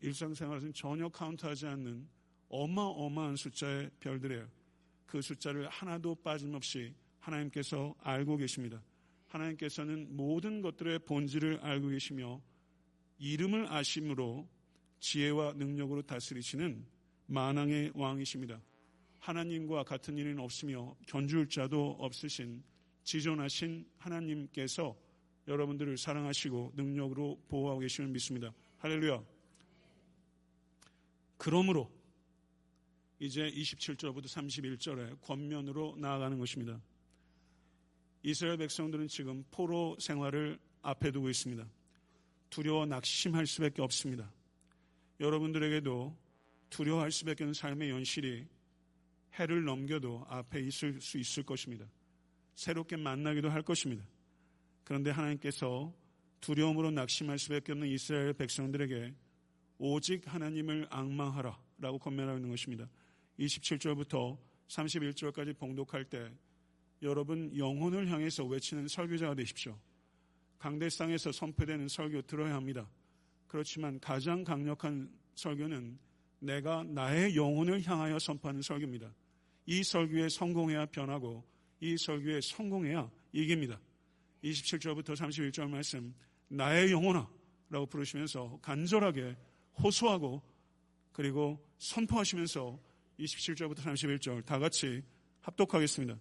일상생활에서는 0.00 0.72
전혀 0.72 1.08
카운트하지 1.08 1.66
않는 1.66 2.08
어마어마한 2.48 3.36
숫자의 3.36 3.90
별들이에요. 4.00 4.48
그 5.06 5.20
숫자를 5.20 5.68
하나도 5.68 6.14
빠짐없이 6.16 6.94
하나님께서 7.18 7.94
알고 8.00 8.36
계십니다. 8.36 8.82
하나님께서는 9.28 10.16
모든 10.16 10.60
것들의 10.62 11.00
본질을 11.00 11.60
알고 11.60 11.88
계시며 11.88 12.40
이름을 13.18 13.70
아심으로 13.70 14.48
지혜와 14.98 15.54
능력으로 15.54 16.02
다스리시는 16.02 16.84
만왕의 17.26 17.92
왕이십니다. 17.94 18.60
하나님과 19.18 19.84
같은 19.84 20.16
일은 20.16 20.38
없으며 20.40 20.96
견줄 21.06 21.48
자도 21.48 21.96
없으신 21.98 22.62
지존하신 23.04 23.86
하나님께서 23.98 24.96
여러분들을 25.50 25.98
사랑하시고 25.98 26.74
능력으로 26.76 27.42
보호하고 27.48 27.80
계시는 27.80 28.12
믿습니다. 28.12 28.54
할렐루야. 28.78 29.20
그러므로 31.36 31.90
이제 33.18 33.50
27절부터 33.50 34.26
31절에 34.26 35.20
권면으로 35.20 35.96
나아가는 35.98 36.38
것입니다. 36.38 36.80
이스라엘 38.22 38.58
백성들은 38.58 39.08
지금 39.08 39.44
포로 39.50 39.96
생활을 39.98 40.58
앞에 40.82 41.10
두고 41.10 41.28
있습니다. 41.28 41.68
두려워 42.48 42.86
낙심할 42.86 43.46
수밖에 43.46 43.82
없습니다. 43.82 44.32
여러분들에게도 45.18 46.16
두려워할 46.70 47.10
수밖에 47.10 47.42
없는 47.42 47.54
삶의 47.54 47.90
연실이 47.90 48.46
해를 49.34 49.64
넘겨도 49.64 50.26
앞에 50.28 50.60
있을 50.60 51.00
수 51.00 51.18
있을 51.18 51.42
것입니다. 51.42 51.86
새롭게 52.54 52.96
만나기도 52.96 53.50
할 53.50 53.62
것입니다. 53.62 54.04
그런데 54.84 55.10
하나님께서 55.10 55.92
두려움으로 56.40 56.90
낙심할 56.90 57.38
수밖에 57.38 57.72
없는 57.72 57.88
이스라엘 57.88 58.32
백성들에게 58.32 59.14
오직 59.78 60.22
하나님을 60.26 60.86
악망하라 60.90 61.58
라고 61.78 61.98
권면하고 61.98 62.38
있는 62.38 62.50
것입니다. 62.50 62.88
27절부터 63.38 64.38
31절까지 64.68 65.56
봉독할 65.56 66.04
때 66.04 66.30
여러분 67.02 67.56
영혼을 67.56 68.08
향해서 68.08 68.44
외치는 68.44 68.88
설교자가 68.88 69.34
되십시오. 69.34 69.78
강대상에서 70.58 71.32
선포되는 71.32 71.88
설교 71.88 72.22
들어야 72.22 72.54
합니다. 72.54 72.88
그렇지만 73.46 73.98
가장 74.00 74.44
강력한 74.44 75.10
설교는 75.34 75.98
내가 76.40 76.84
나의 76.84 77.34
영혼을 77.36 77.82
향하여 77.82 78.18
선포하는 78.18 78.60
설교입니다. 78.60 79.12
이 79.66 79.82
설교에 79.82 80.28
성공해야 80.28 80.86
변하고 80.86 81.44
이 81.80 81.96
설교에 81.96 82.40
성공해야 82.42 83.10
이깁니다. 83.32 83.80
27절부터 84.44 85.16
31절 85.16 85.68
말씀 85.68 86.14
나의 86.48 86.90
영혼아 86.92 87.28
라고 87.68 87.86
부르시면서 87.86 88.58
간절하게 88.62 89.36
호소하고 89.82 90.42
그리고 91.12 91.64
선포하시면서 91.78 92.78
27절부터 93.18 93.78
31절 93.78 94.44
다 94.44 94.58
같이 94.58 95.02
합독하겠습니다. 95.40 96.18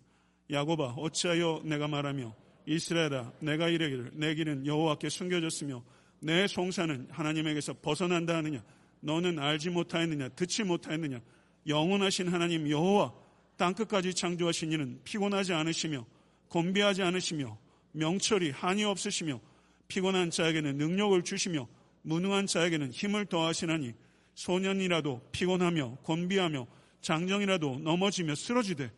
야고바 0.51 0.93
어찌하여 0.97 1.62
내가 1.65 1.88
말하며 1.88 2.36
이스라엘아 2.65 3.34
내가 3.39 3.69
이르기를 3.69 4.12
내 4.13 4.36
길은 4.36 4.65
여호와께 4.65 5.10
숨겨졌으며 5.10 5.84
내 6.21 6.47
송사는 6.47 7.08
하나님에게서 7.12 7.73
벗어난다 7.82 8.38
하느냐? 8.38 8.63
너는 8.99 9.39
알지 9.39 9.69
못하였느냐? 9.69 10.29
듣지 10.29 10.63
못하였느냐? 10.63 11.21
영원하신 11.67 12.27
하나님 12.27 12.69
여호와 12.69 13.13
땅 13.58 13.73
끝까지 13.73 14.13
창조하신 14.13 14.71
이는 14.71 15.01
피곤하지 15.03 15.53
않으시며 15.53 16.05
곤비하지 16.49 17.03
않으시며 17.03 17.58
명철이 17.91 18.52
한이 18.52 18.84
없으시며 18.84 19.39
피곤한 19.88 20.32
자에게는 20.32 20.78
능력을 20.78 21.21
주시며 21.23 21.67
무능한 22.04 22.47
자에게는 22.47 22.91
힘을 22.91 23.25
더하시나니 23.25 23.93
소년이라도 24.36 25.21
피곤하며 25.32 25.97
곤비하며 26.04 26.67
장정이라도 27.02 27.80
넘어지며 27.80 28.36
쓰러지되 28.36 28.91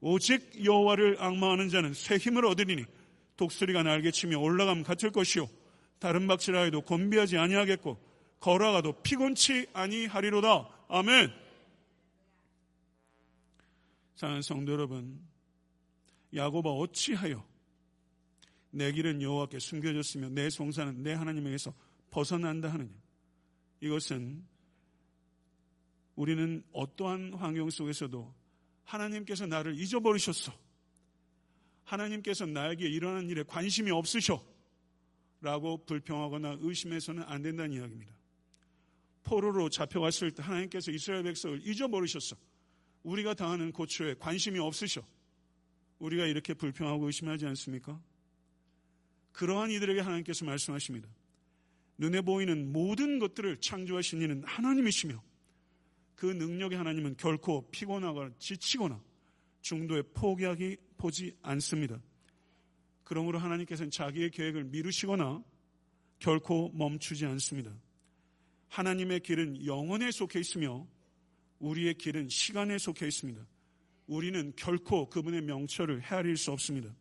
오직 0.00 0.64
여호와를 0.64 1.16
악마하는 1.18 1.68
자는 1.68 1.92
새 1.92 2.16
힘을 2.16 2.46
얻으리니 2.46 2.84
독수리가 3.36 3.82
날개 3.82 4.10
치며 4.10 4.38
올라가면 4.38 4.84
같을 4.84 5.10
것이요 5.10 5.48
다른 5.98 6.26
박질라 6.26 6.62
해도 6.62 6.80
곤비하지 6.80 7.36
아니하겠고 7.36 7.98
걸어가도 8.40 9.02
피곤치 9.02 9.66
아니하리로다. 9.72 10.68
아멘. 10.88 11.32
사랑하는 14.14 14.42
성도 14.42 14.72
여러분, 14.72 15.20
야고바 16.34 16.70
어찌하여 16.70 17.44
내 18.70 18.92
길은 18.92 19.22
여호와께 19.22 19.58
숨겨졌으며 19.58 20.28
내 20.30 20.50
송사는 20.50 21.02
내 21.02 21.12
하나님에게서 21.12 21.74
벗어난다 22.10 22.72
하느냐. 22.72 22.92
이것은 23.80 24.44
우리는 26.16 26.62
어떠한 26.72 27.34
환경 27.34 27.70
속에서도 27.70 28.34
하나님께서 28.84 29.46
나를 29.46 29.78
잊어버리셨어. 29.78 30.52
하나님께서 31.84 32.46
나에게 32.46 32.86
일어난 32.88 33.28
일에 33.28 33.42
관심이 33.42 33.90
없으셔. 33.90 34.44
라고 35.40 35.84
불평하거나 35.84 36.58
의심해서는 36.60 37.22
안 37.22 37.42
된다는 37.42 37.72
이야기입니다. 37.72 38.12
포로로 39.22 39.68
잡혀갔을 39.68 40.32
때 40.32 40.42
하나님께서 40.42 40.90
이스라엘 40.90 41.22
백성을 41.22 41.64
잊어버리셨어. 41.64 42.36
우리가 43.04 43.34
당하는 43.34 43.70
고초에 43.70 44.14
관심이 44.14 44.58
없으셔. 44.58 45.02
우리가 46.00 46.26
이렇게 46.26 46.54
불평하고 46.54 47.06
의심하지 47.06 47.46
않습니까? 47.46 48.00
그러한 49.38 49.70
이들에게 49.70 50.00
하나님께서 50.00 50.44
말씀하십니다. 50.44 51.08
눈에 51.96 52.22
보이는 52.22 52.72
모든 52.72 53.20
것들을 53.20 53.58
창조하신 53.60 54.20
이는 54.20 54.42
하나님이시며 54.44 55.22
그 56.16 56.26
능력의 56.26 56.76
하나님은 56.76 57.16
결코 57.16 57.70
피곤하거나 57.70 58.32
지치거나 58.40 59.00
중도에 59.60 60.02
포기하기 60.12 60.76
보지 60.96 61.36
않습니다. 61.42 62.00
그러므로 63.04 63.38
하나님께서는 63.38 63.92
자기의 63.92 64.32
계획을 64.32 64.64
미루시거나 64.64 65.44
결코 66.18 66.72
멈추지 66.74 67.24
않습니다. 67.24 67.72
하나님의 68.66 69.20
길은 69.20 69.64
영원에 69.66 70.10
속해 70.10 70.40
있으며 70.40 70.84
우리의 71.60 71.94
길은 71.94 72.28
시간에 72.28 72.76
속해 72.76 73.06
있습니다. 73.06 73.40
우리는 74.08 74.52
결코 74.56 75.08
그분의 75.08 75.42
명철을 75.42 76.02
헤아릴 76.02 76.36
수 76.36 76.50
없습니다. 76.50 76.92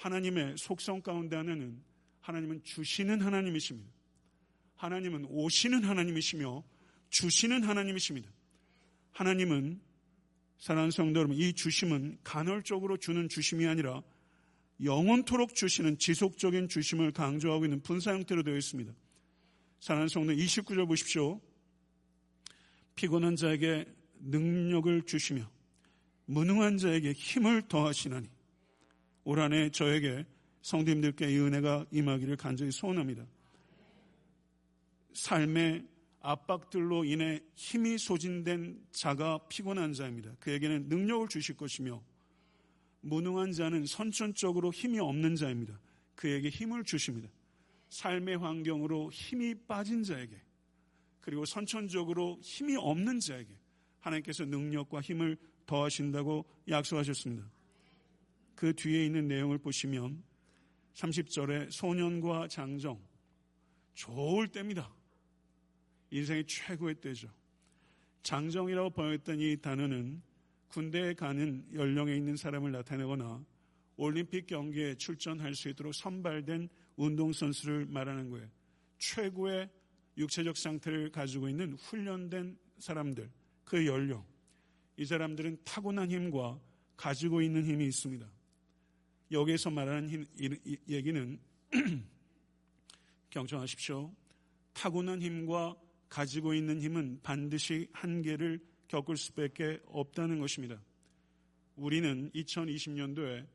하나님의 0.00 0.56
속성 0.56 1.02
가운데 1.02 1.36
하나는 1.36 1.78
하나님은 2.20 2.62
주시는 2.64 3.20
하나님이십니다. 3.20 3.90
하나님은 4.76 5.26
오시는 5.28 5.84
하나님이시며 5.84 6.64
주시는 7.10 7.64
하나님이십니다. 7.64 8.30
하나님은 9.12 9.80
사랑하는 10.58 10.90
성도 10.90 11.20
여러분, 11.20 11.36
이 11.36 11.52
주심은 11.52 12.18
간헐적으로 12.24 12.96
주는 12.96 13.28
주심이 13.28 13.66
아니라 13.66 14.02
영원토록 14.82 15.54
주시는 15.54 15.98
지속적인 15.98 16.68
주심을 16.68 17.12
강조하고 17.12 17.66
있는 17.66 17.82
분사 17.82 18.14
형태로 18.14 18.42
되어 18.42 18.56
있습니다. 18.56 18.92
사랑하는 19.80 20.08
성도 20.08 20.32
29절 20.32 20.86
보십시오. 20.88 21.40
피곤한 22.96 23.36
자에게 23.36 23.86
능력을 24.20 25.02
주시며 25.02 25.50
무능한 26.24 26.78
자에게 26.78 27.12
힘을 27.12 27.68
더하시나니 27.68 28.28
올 29.24 29.38
한 29.38 29.52
해 29.52 29.70
저에게 29.70 30.24
성도님들께 30.62 31.30
이 31.30 31.38
은혜가 31.38 31.86
임하기를 31.90 32.36
간절히 32.36 32.70
소원합니다. 32.70 33.26
삶의 35.14 35.86
압박들로 36.20 37.04
인해 37.04 37.40
힘이 37.54 37.96
소진된 37.98 38.86
자가 38.92 39.38
피곤한 39.48 39.94
자입니다. 39.94 40.32
그에게는 40.40 40.88
능력을 40.88 41.28
주실 41.28 41.56
것이며 41.56 42.02
무능한 43.00 43.52
자는 43.52 43.86
선천적으로 43.86 44.70
힘이 44.72 44.98
없는 45.00 45.36
자입니다. 45.36 45.78
그에게 46.14 46.50
힘을 46.50 46.84
주십니다. 46.84 47.28
삶의 47.88 48.36
환경으로 48.38 49.10
힘이 49.10 49.54
빠진 49.66 50.02
자에게 50.04 50.36
그리고 51.20 51.44
선천적으로 51.44 52.38
힘이 52.42 52.76
없는 52.76 53.20
자에게 53.20 53.48
하나님께서 54.00 54.44
능력과 54.44 55.00
힘을 55.00 55.36
더하신다고 55.66 56.44
약속하셨습니다. 56.68 57.50
그 58.60 58.74
뒤에 58.74 59.06
있는 59.06 59.26
내용을 59.26 59.56
보시면 59.56 60.22
30절에 60.92 61.70
소년과 61.70 62.48
장정 62.48 63.00
좋을 63.94 64.48
때입니다. 64.48 64.94
인생의 66.10 66.44
최고의 66.44 66.96
때죠. 66.96 67.32
장정이라고 68.22 68.90
번역했던 68.90 69.40
이 69.40 69.56
단어는 69.56 70.20
군대에 70.68 71.14
가는 71.14 71.66
연령에 71.72 72.14
있는 72.14 72.36
사람을 72.36 72.70
나타내거나 72.70 73.42
올림픽 73.96 74.46
경기에 74.46 74.94
출전할 74.96 75.54
수 75.54 75.70
있도록 75.70 75.94
선발된 75.94 76.68
운동선수를 76.96 77.86
말하는 77.86 78.28
거예요. 78.28 78.46
최고의 78.98 79.70
육체적 80.18 80.58
상태를 80.58 81.10
가지고 81.10 81.48
있는 81.48 81.72
훈련된 81.76 82.58
사람들, 82.76 83.30
그 83.64 83.86
연령. 83.86 84.22
이 84.98 85.06
사람들은 85.06 85.62
타고난 85.64 86.10
힘과 86.10 86.60
가지고 86.98 87.40
있는 87.40 87.64
힘이 87.64 87.86
있습니다. 87.86 88.39
여기에서 89.30 89.70
말하는 89.70 90.26
얘기는 90.88 91.38
경청하십시오. 93.30 94.12
타고난 94.72 95.22
힘과 95.22 95.76
가지고 96.08 96.54
있는 96.54 96.80
힘은 96.80 97.20
반드시 97.22 97.88
한계를 97.92 98.60
겪을 98.88 99.16
수밖에 99.16 99.80
없다는 99.86 100.40
것입니다. 100.40 100.82
우리는 101.76 102.30
2020년도에 102.34 103.46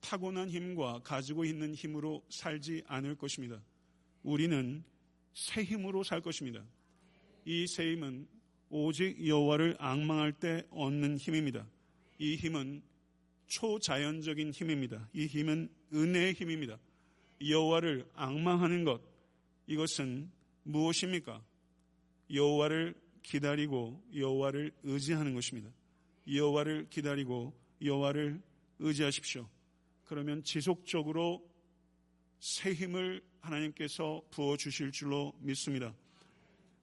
타고난 0.00 0.50
힘과 0.50 1.00
가지고 1.02 1.44
있는 1.44 1.74
힘으로 1.74 2.22
살지 2.28 2.82
않을 2.86 3.14
것입니다. 3.16 3.62
우리는 4.22 4.84
새 5.32 5.62
힘으로 5.62 6.02
살 6.02 6.20
것입니다. 6.20 6.62
이 7.44 7.66
새 7.66 7.92
힘은 7.92 8.28
오직 8.68 9.26
여호와를 9.26 9.76
악망할 9.78 10.32
때 10.32 10.66
얻는 10.70 11.18
힘입니다. 11.18 11.66
이 12.18 12.36
힘은 12.36 12.82
초자연적인 13.52 14.50
힘입니다. 14.50 15.06
이 15.12 15.26
힘은 15.26 15.68
은혜의 15.92 16.32
힘입니다. 16.32 16.78
여호와를 17.46 18.08
악망하는 18.14 18.84
것 18.84 19.02
이것은 19.66 20.30
무엇입니까? 20.62 21.44
여호와를 22.32 22.94
기다리고 23.22 24.02
여호와를 24.14 24.72
의지하는 24.84 25.34
것입니다. 25.34 25.70
여호와를 26.26 26.86
기다리고 26.88 27.52
여호와를 27.82 28.40
의지하십시오. 28.78 29.46
그러면 30.04 30.42
지속적으로 30.44 31.46
새 32.40 32.72
힘을 32.72 33.22
하나님께서 33.42 34.22
부어 34.30 34.56
주실 34.56 34.92
줄로 34.92 35.34
믿습니다. 35.40 35.94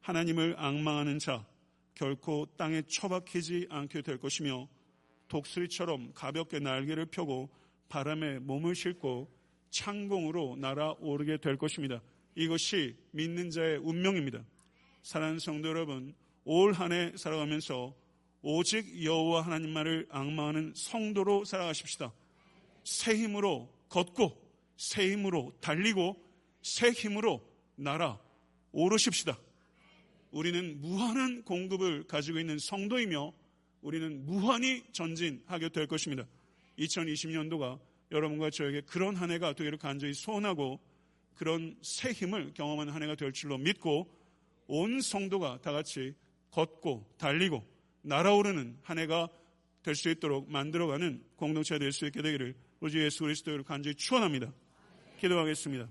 하나님을 0.01 0.53
악망하는 0.59 1.17
자 1.17 1.47
결코 1.95 2.45
땅에 2.57 2.83
처박히지 2.83 3.67
않게 3.71 4.03
될 4.03 4.19
것이며 4.19 4.69
독수리처럼 5.29 6.11
가볍게 6.13 6.59
날개를 6.59 7.05
펴고 7.05 7.49
바람에 7.87 8.39
몸을 8.39 8.75
싣고 8.75 9.31
창공으로 9.69 10.57
날아오르게 10.59 11.37
될 11.37 11.57
것입니다. 11.57 12.01
이것이 12.35 12.95
믿는 13.11 13.49
자의 13.51 13.77
운명입니다. 13.77 14.43
사랑하는 15.03 15.39
성도 15.39 15.69
여러분, 15.69 16.13
올 16.43 16.73
한 16.73 16.91
해 16.91 17.13
살아가면서 17.15 17.95
오직 18.41 19.03
여호와 19.03 19.41
하나님만을 19.41 20.07
악마하는 20.09 20.73
성도로 20.75 21.45
살아가십시다. 21.45 22.13
새 22.83 23.15
힘으로 23.15 23.69
걷고 23.89 24.41
새 24.77 25.11
힘으로 25.11 25.53
달리고 25.61 26.15
새 26.61 26.89
힘으로 26.91 27.45
날아 27.75 28.19
오르십시다. 28.71 29.37
우리는 30.31 30.79
무한한 30.79 31.43
공급을 31.43 32.03
가지고 32.07 32.39
있는 32.39 32.57
성도이며 32.59 33.33
우리는 33.81 34.25
무한히 34.25 34.83
전진하게 34.91 35.69
될 35.69 35.87
것입니다. 35.87 36.25
2020년도가 36.77 37.79
여러분과 38.11 38.49
저에게 38.49 38.81
그런 38.81 39.15
한 39.15 39.31
해가 39.31 39.53
되기를 39.53 39.77
간절히 39.77 40.13
소원하고 40.13 40.79
그런 41.35 41.77
새 41.81 42.11
힘을 42.11 42.53
경험하는 42.53 42.93
한 42.93 43.03
해가 43.03 43.15
될 43.15 43.31
줄로 43.31 43.57
믿고 43.57 44.09
온 44.67 45.01
성도가 45.01 45.59
다 45.61 45.71
같이 45.71 46.13
걷고 46.51 47.15
달리고 47.17 47.65
날아오르는 48.01 48.79
한 48.83 48.99
해가 48.99 49.29
될 49.83 49.95
수 49.95 50.09
있도록 50.09 50.51
만들어가는 50.51 51.23
공동체가 51.35 51.79
될 51.79 51.91
수 51.91 52.05
있게 52.05 52.21
되기를 52.21 52.55
우리 52.79 52.99
예수 52.99 53.23
그리스도를 53.23 53.63
간절히 53.63 53.95
축원합니다. 53.95 54.53
기도하겠습니다. 55.19 55.89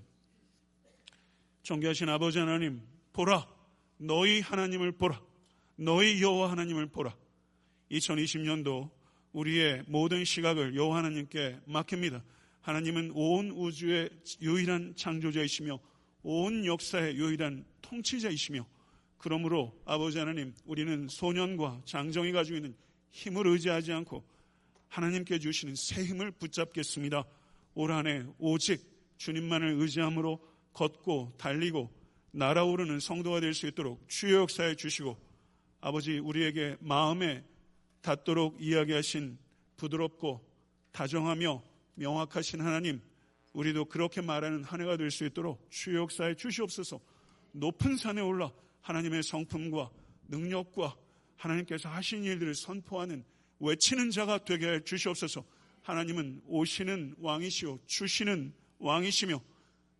존귀하신 1.63 2.09
아버지 2.09 2.39
하나님 2.39 2.81
보라 3.13 3.47
너희 3.97 4.39
하나님을 4.41 4.93
보라 4.93 5.21
너희 5.75 6.21
여호와 6.21 6.51
하나님을 6.51 6.87
보라 6.87 7.15
2020년도 7.91 8.89
우리의 9.33 9.83
모든 9.87 10.23
시각을 10.25 10.75
여호와 10.75 10.97
하나님께 10.97 11.59
맡깁니다. 11.65 12.23
하나님은 12.61 13.11
온 13.13 13.51
우주의 13.51 14.09
유일한 14.41 14.93
창조자이시며 14.95 15.79
온 16.23 16.65
역사의 16.65 17.15
유일한 17.15 17.65
통치자이시며 17.81 18.65
그러므로 19.17 19.77
아버지 19.85 20.17
하나님 20.17 20.53
우리는 20.65 21.07
소년과 21.09 21.81
장정이 21.85 22.31
가지고 22.31 22.57
있는 22.57 22.75
힘을 23.11 23.47
의지하지 23.47 23.91
않고 23.93 24.23
하나님께 24.87 25.39
주시는 25.39 25.75
새 25.75 26.03
힘을 26.03 26.31
붙잡겠습니다. 26.31 27.23
올 27.75 27.91
한해 27.91 28.25
오직 28.39 28.81
주님만을 29.17 29.75
의지함으로 29.79 30.39
걷고 30.73 31.33
달리고 31.37 31.89
날아오르는 32.31 32.99
성도가 32.99 33.39
될 33.39 33.53
수 33.53 33.67
있도록 33.67 34.07
주의 34.07 34.33
역사에 34.33 34.75
주시고 34.75 35.17
아버지 35.81 36.19
우리에게 36.19 36.77
마음에 36.79 37.43
닿도록 38.01 38.57
이야기하신 38.59 39.37
부드럽고 39.77 40.45
다정하며 40.91 41.63
명확하신 41.95 42.61
하나님, 42.61 43.01
우리도 43.53 43.85
그렇게 43.85 44.21
말하는 44.21 44.63
한 44.63 44.81
해가 44.81 44.97
될 44.97 45.11
수 45.11 45.25
있도록 45.25 45.65
주의 45.69 45.97
역사에 45.97 46.35
주시옵소서. 46.35 46.99
높은 47.51 47.97
산에 47.97 48.21
올라 48.21 48.51
하나님의 48.81 49.23
성품과 49.23 49.89
능력과 50.27 50.95
하나님께서 51.35 51.89
하신 51.89 52.23
일들을 52.23 52.53
선포하는 52.55 53.23
외치는 53.59 54.11
자가 54.11 54.45
되게 54.45 54.67
해 54.67 54.83
주시옵소서. 54.83 55.43
하나님은 55.81 56.43
오시는 56.45 57.15
왕이시오. 57.19 57.79
주시는 57.85 58.53
왕이시며 58.79 59.41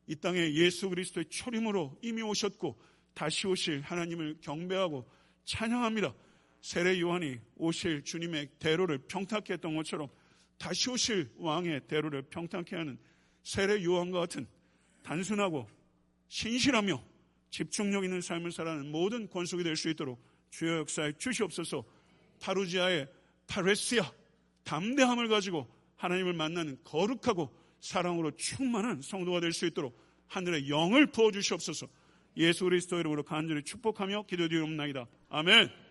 이 0.08 0.16
땅에 0.16 0.54
예수 0.54 0.90
그리스도의 0.90 1.26
초림으로 1.30 1.98
이미 2.02 2.22
오셨고 2.22 2.80
다시 3.14 3.48
오실 3.48 3.82
하나님을 3.82 4.38
경배하고 4.42 5.10
찬양합니다. 5.46 6.14
세례 6.62 7.00
요한이 7.00 7.40
오실 7.56 8.04
주님의 8.04 8.50
대로를 8.60 8.98
평탁해 9.08 9.54
했던 9.54 9.76
것처럼 9.76 10.10
다시 10.58 10.90
오실 10.90 11.30
왕의 11.38 11.88
대로를 11.88 12.24
평탁해 12.24 12.76
하는 12.76 12.98
세례 13.44 13.84
요한과 13.84 14.20
같은 14.20 14.48
단순하고 15.04 15.68
신실하며 16.28 17.02
집중력 17.50 18.04
있는 18.04 18.22
삶을 18.22 18.52
살아가는 18.52 18.92
모든 18.92 19.28
권속이 19.30 19.64
될 19.64 19.76
수 19.76 19.90
있도록 19.90 20.22
주여 20.52 20.80
역사에 20.80 21.14
주시옵소서 21.18 21.84
파루지아의 22.42 23.08
파레스야 23.48 24.12
담대함을 24.64 25.28
가지고 25.30 25.68
하나님을 25.96 26.34
만나는 26.34 26.78
거룩하고 26.84 27.50
사랑으로 27.80 28.32
충만한 28.36 29.02
성도가 29.02 29.40
될 29.40 29.52
수 29.54 29.66
있도록 29.66 29.98
하늘의 30.28 30.70
영을 30.70 31.08
부어 31.08 31.32
주시옵소서 31.32 31.88
예수 32.38 32.66
그리스도 32.66 33.00
이름으로 33.00 33.24
간절히 33.24 33.64
축복하며 33.64 34.26
기도드리옵나이다. 34.28 35.08
아멘. 35.30 35.89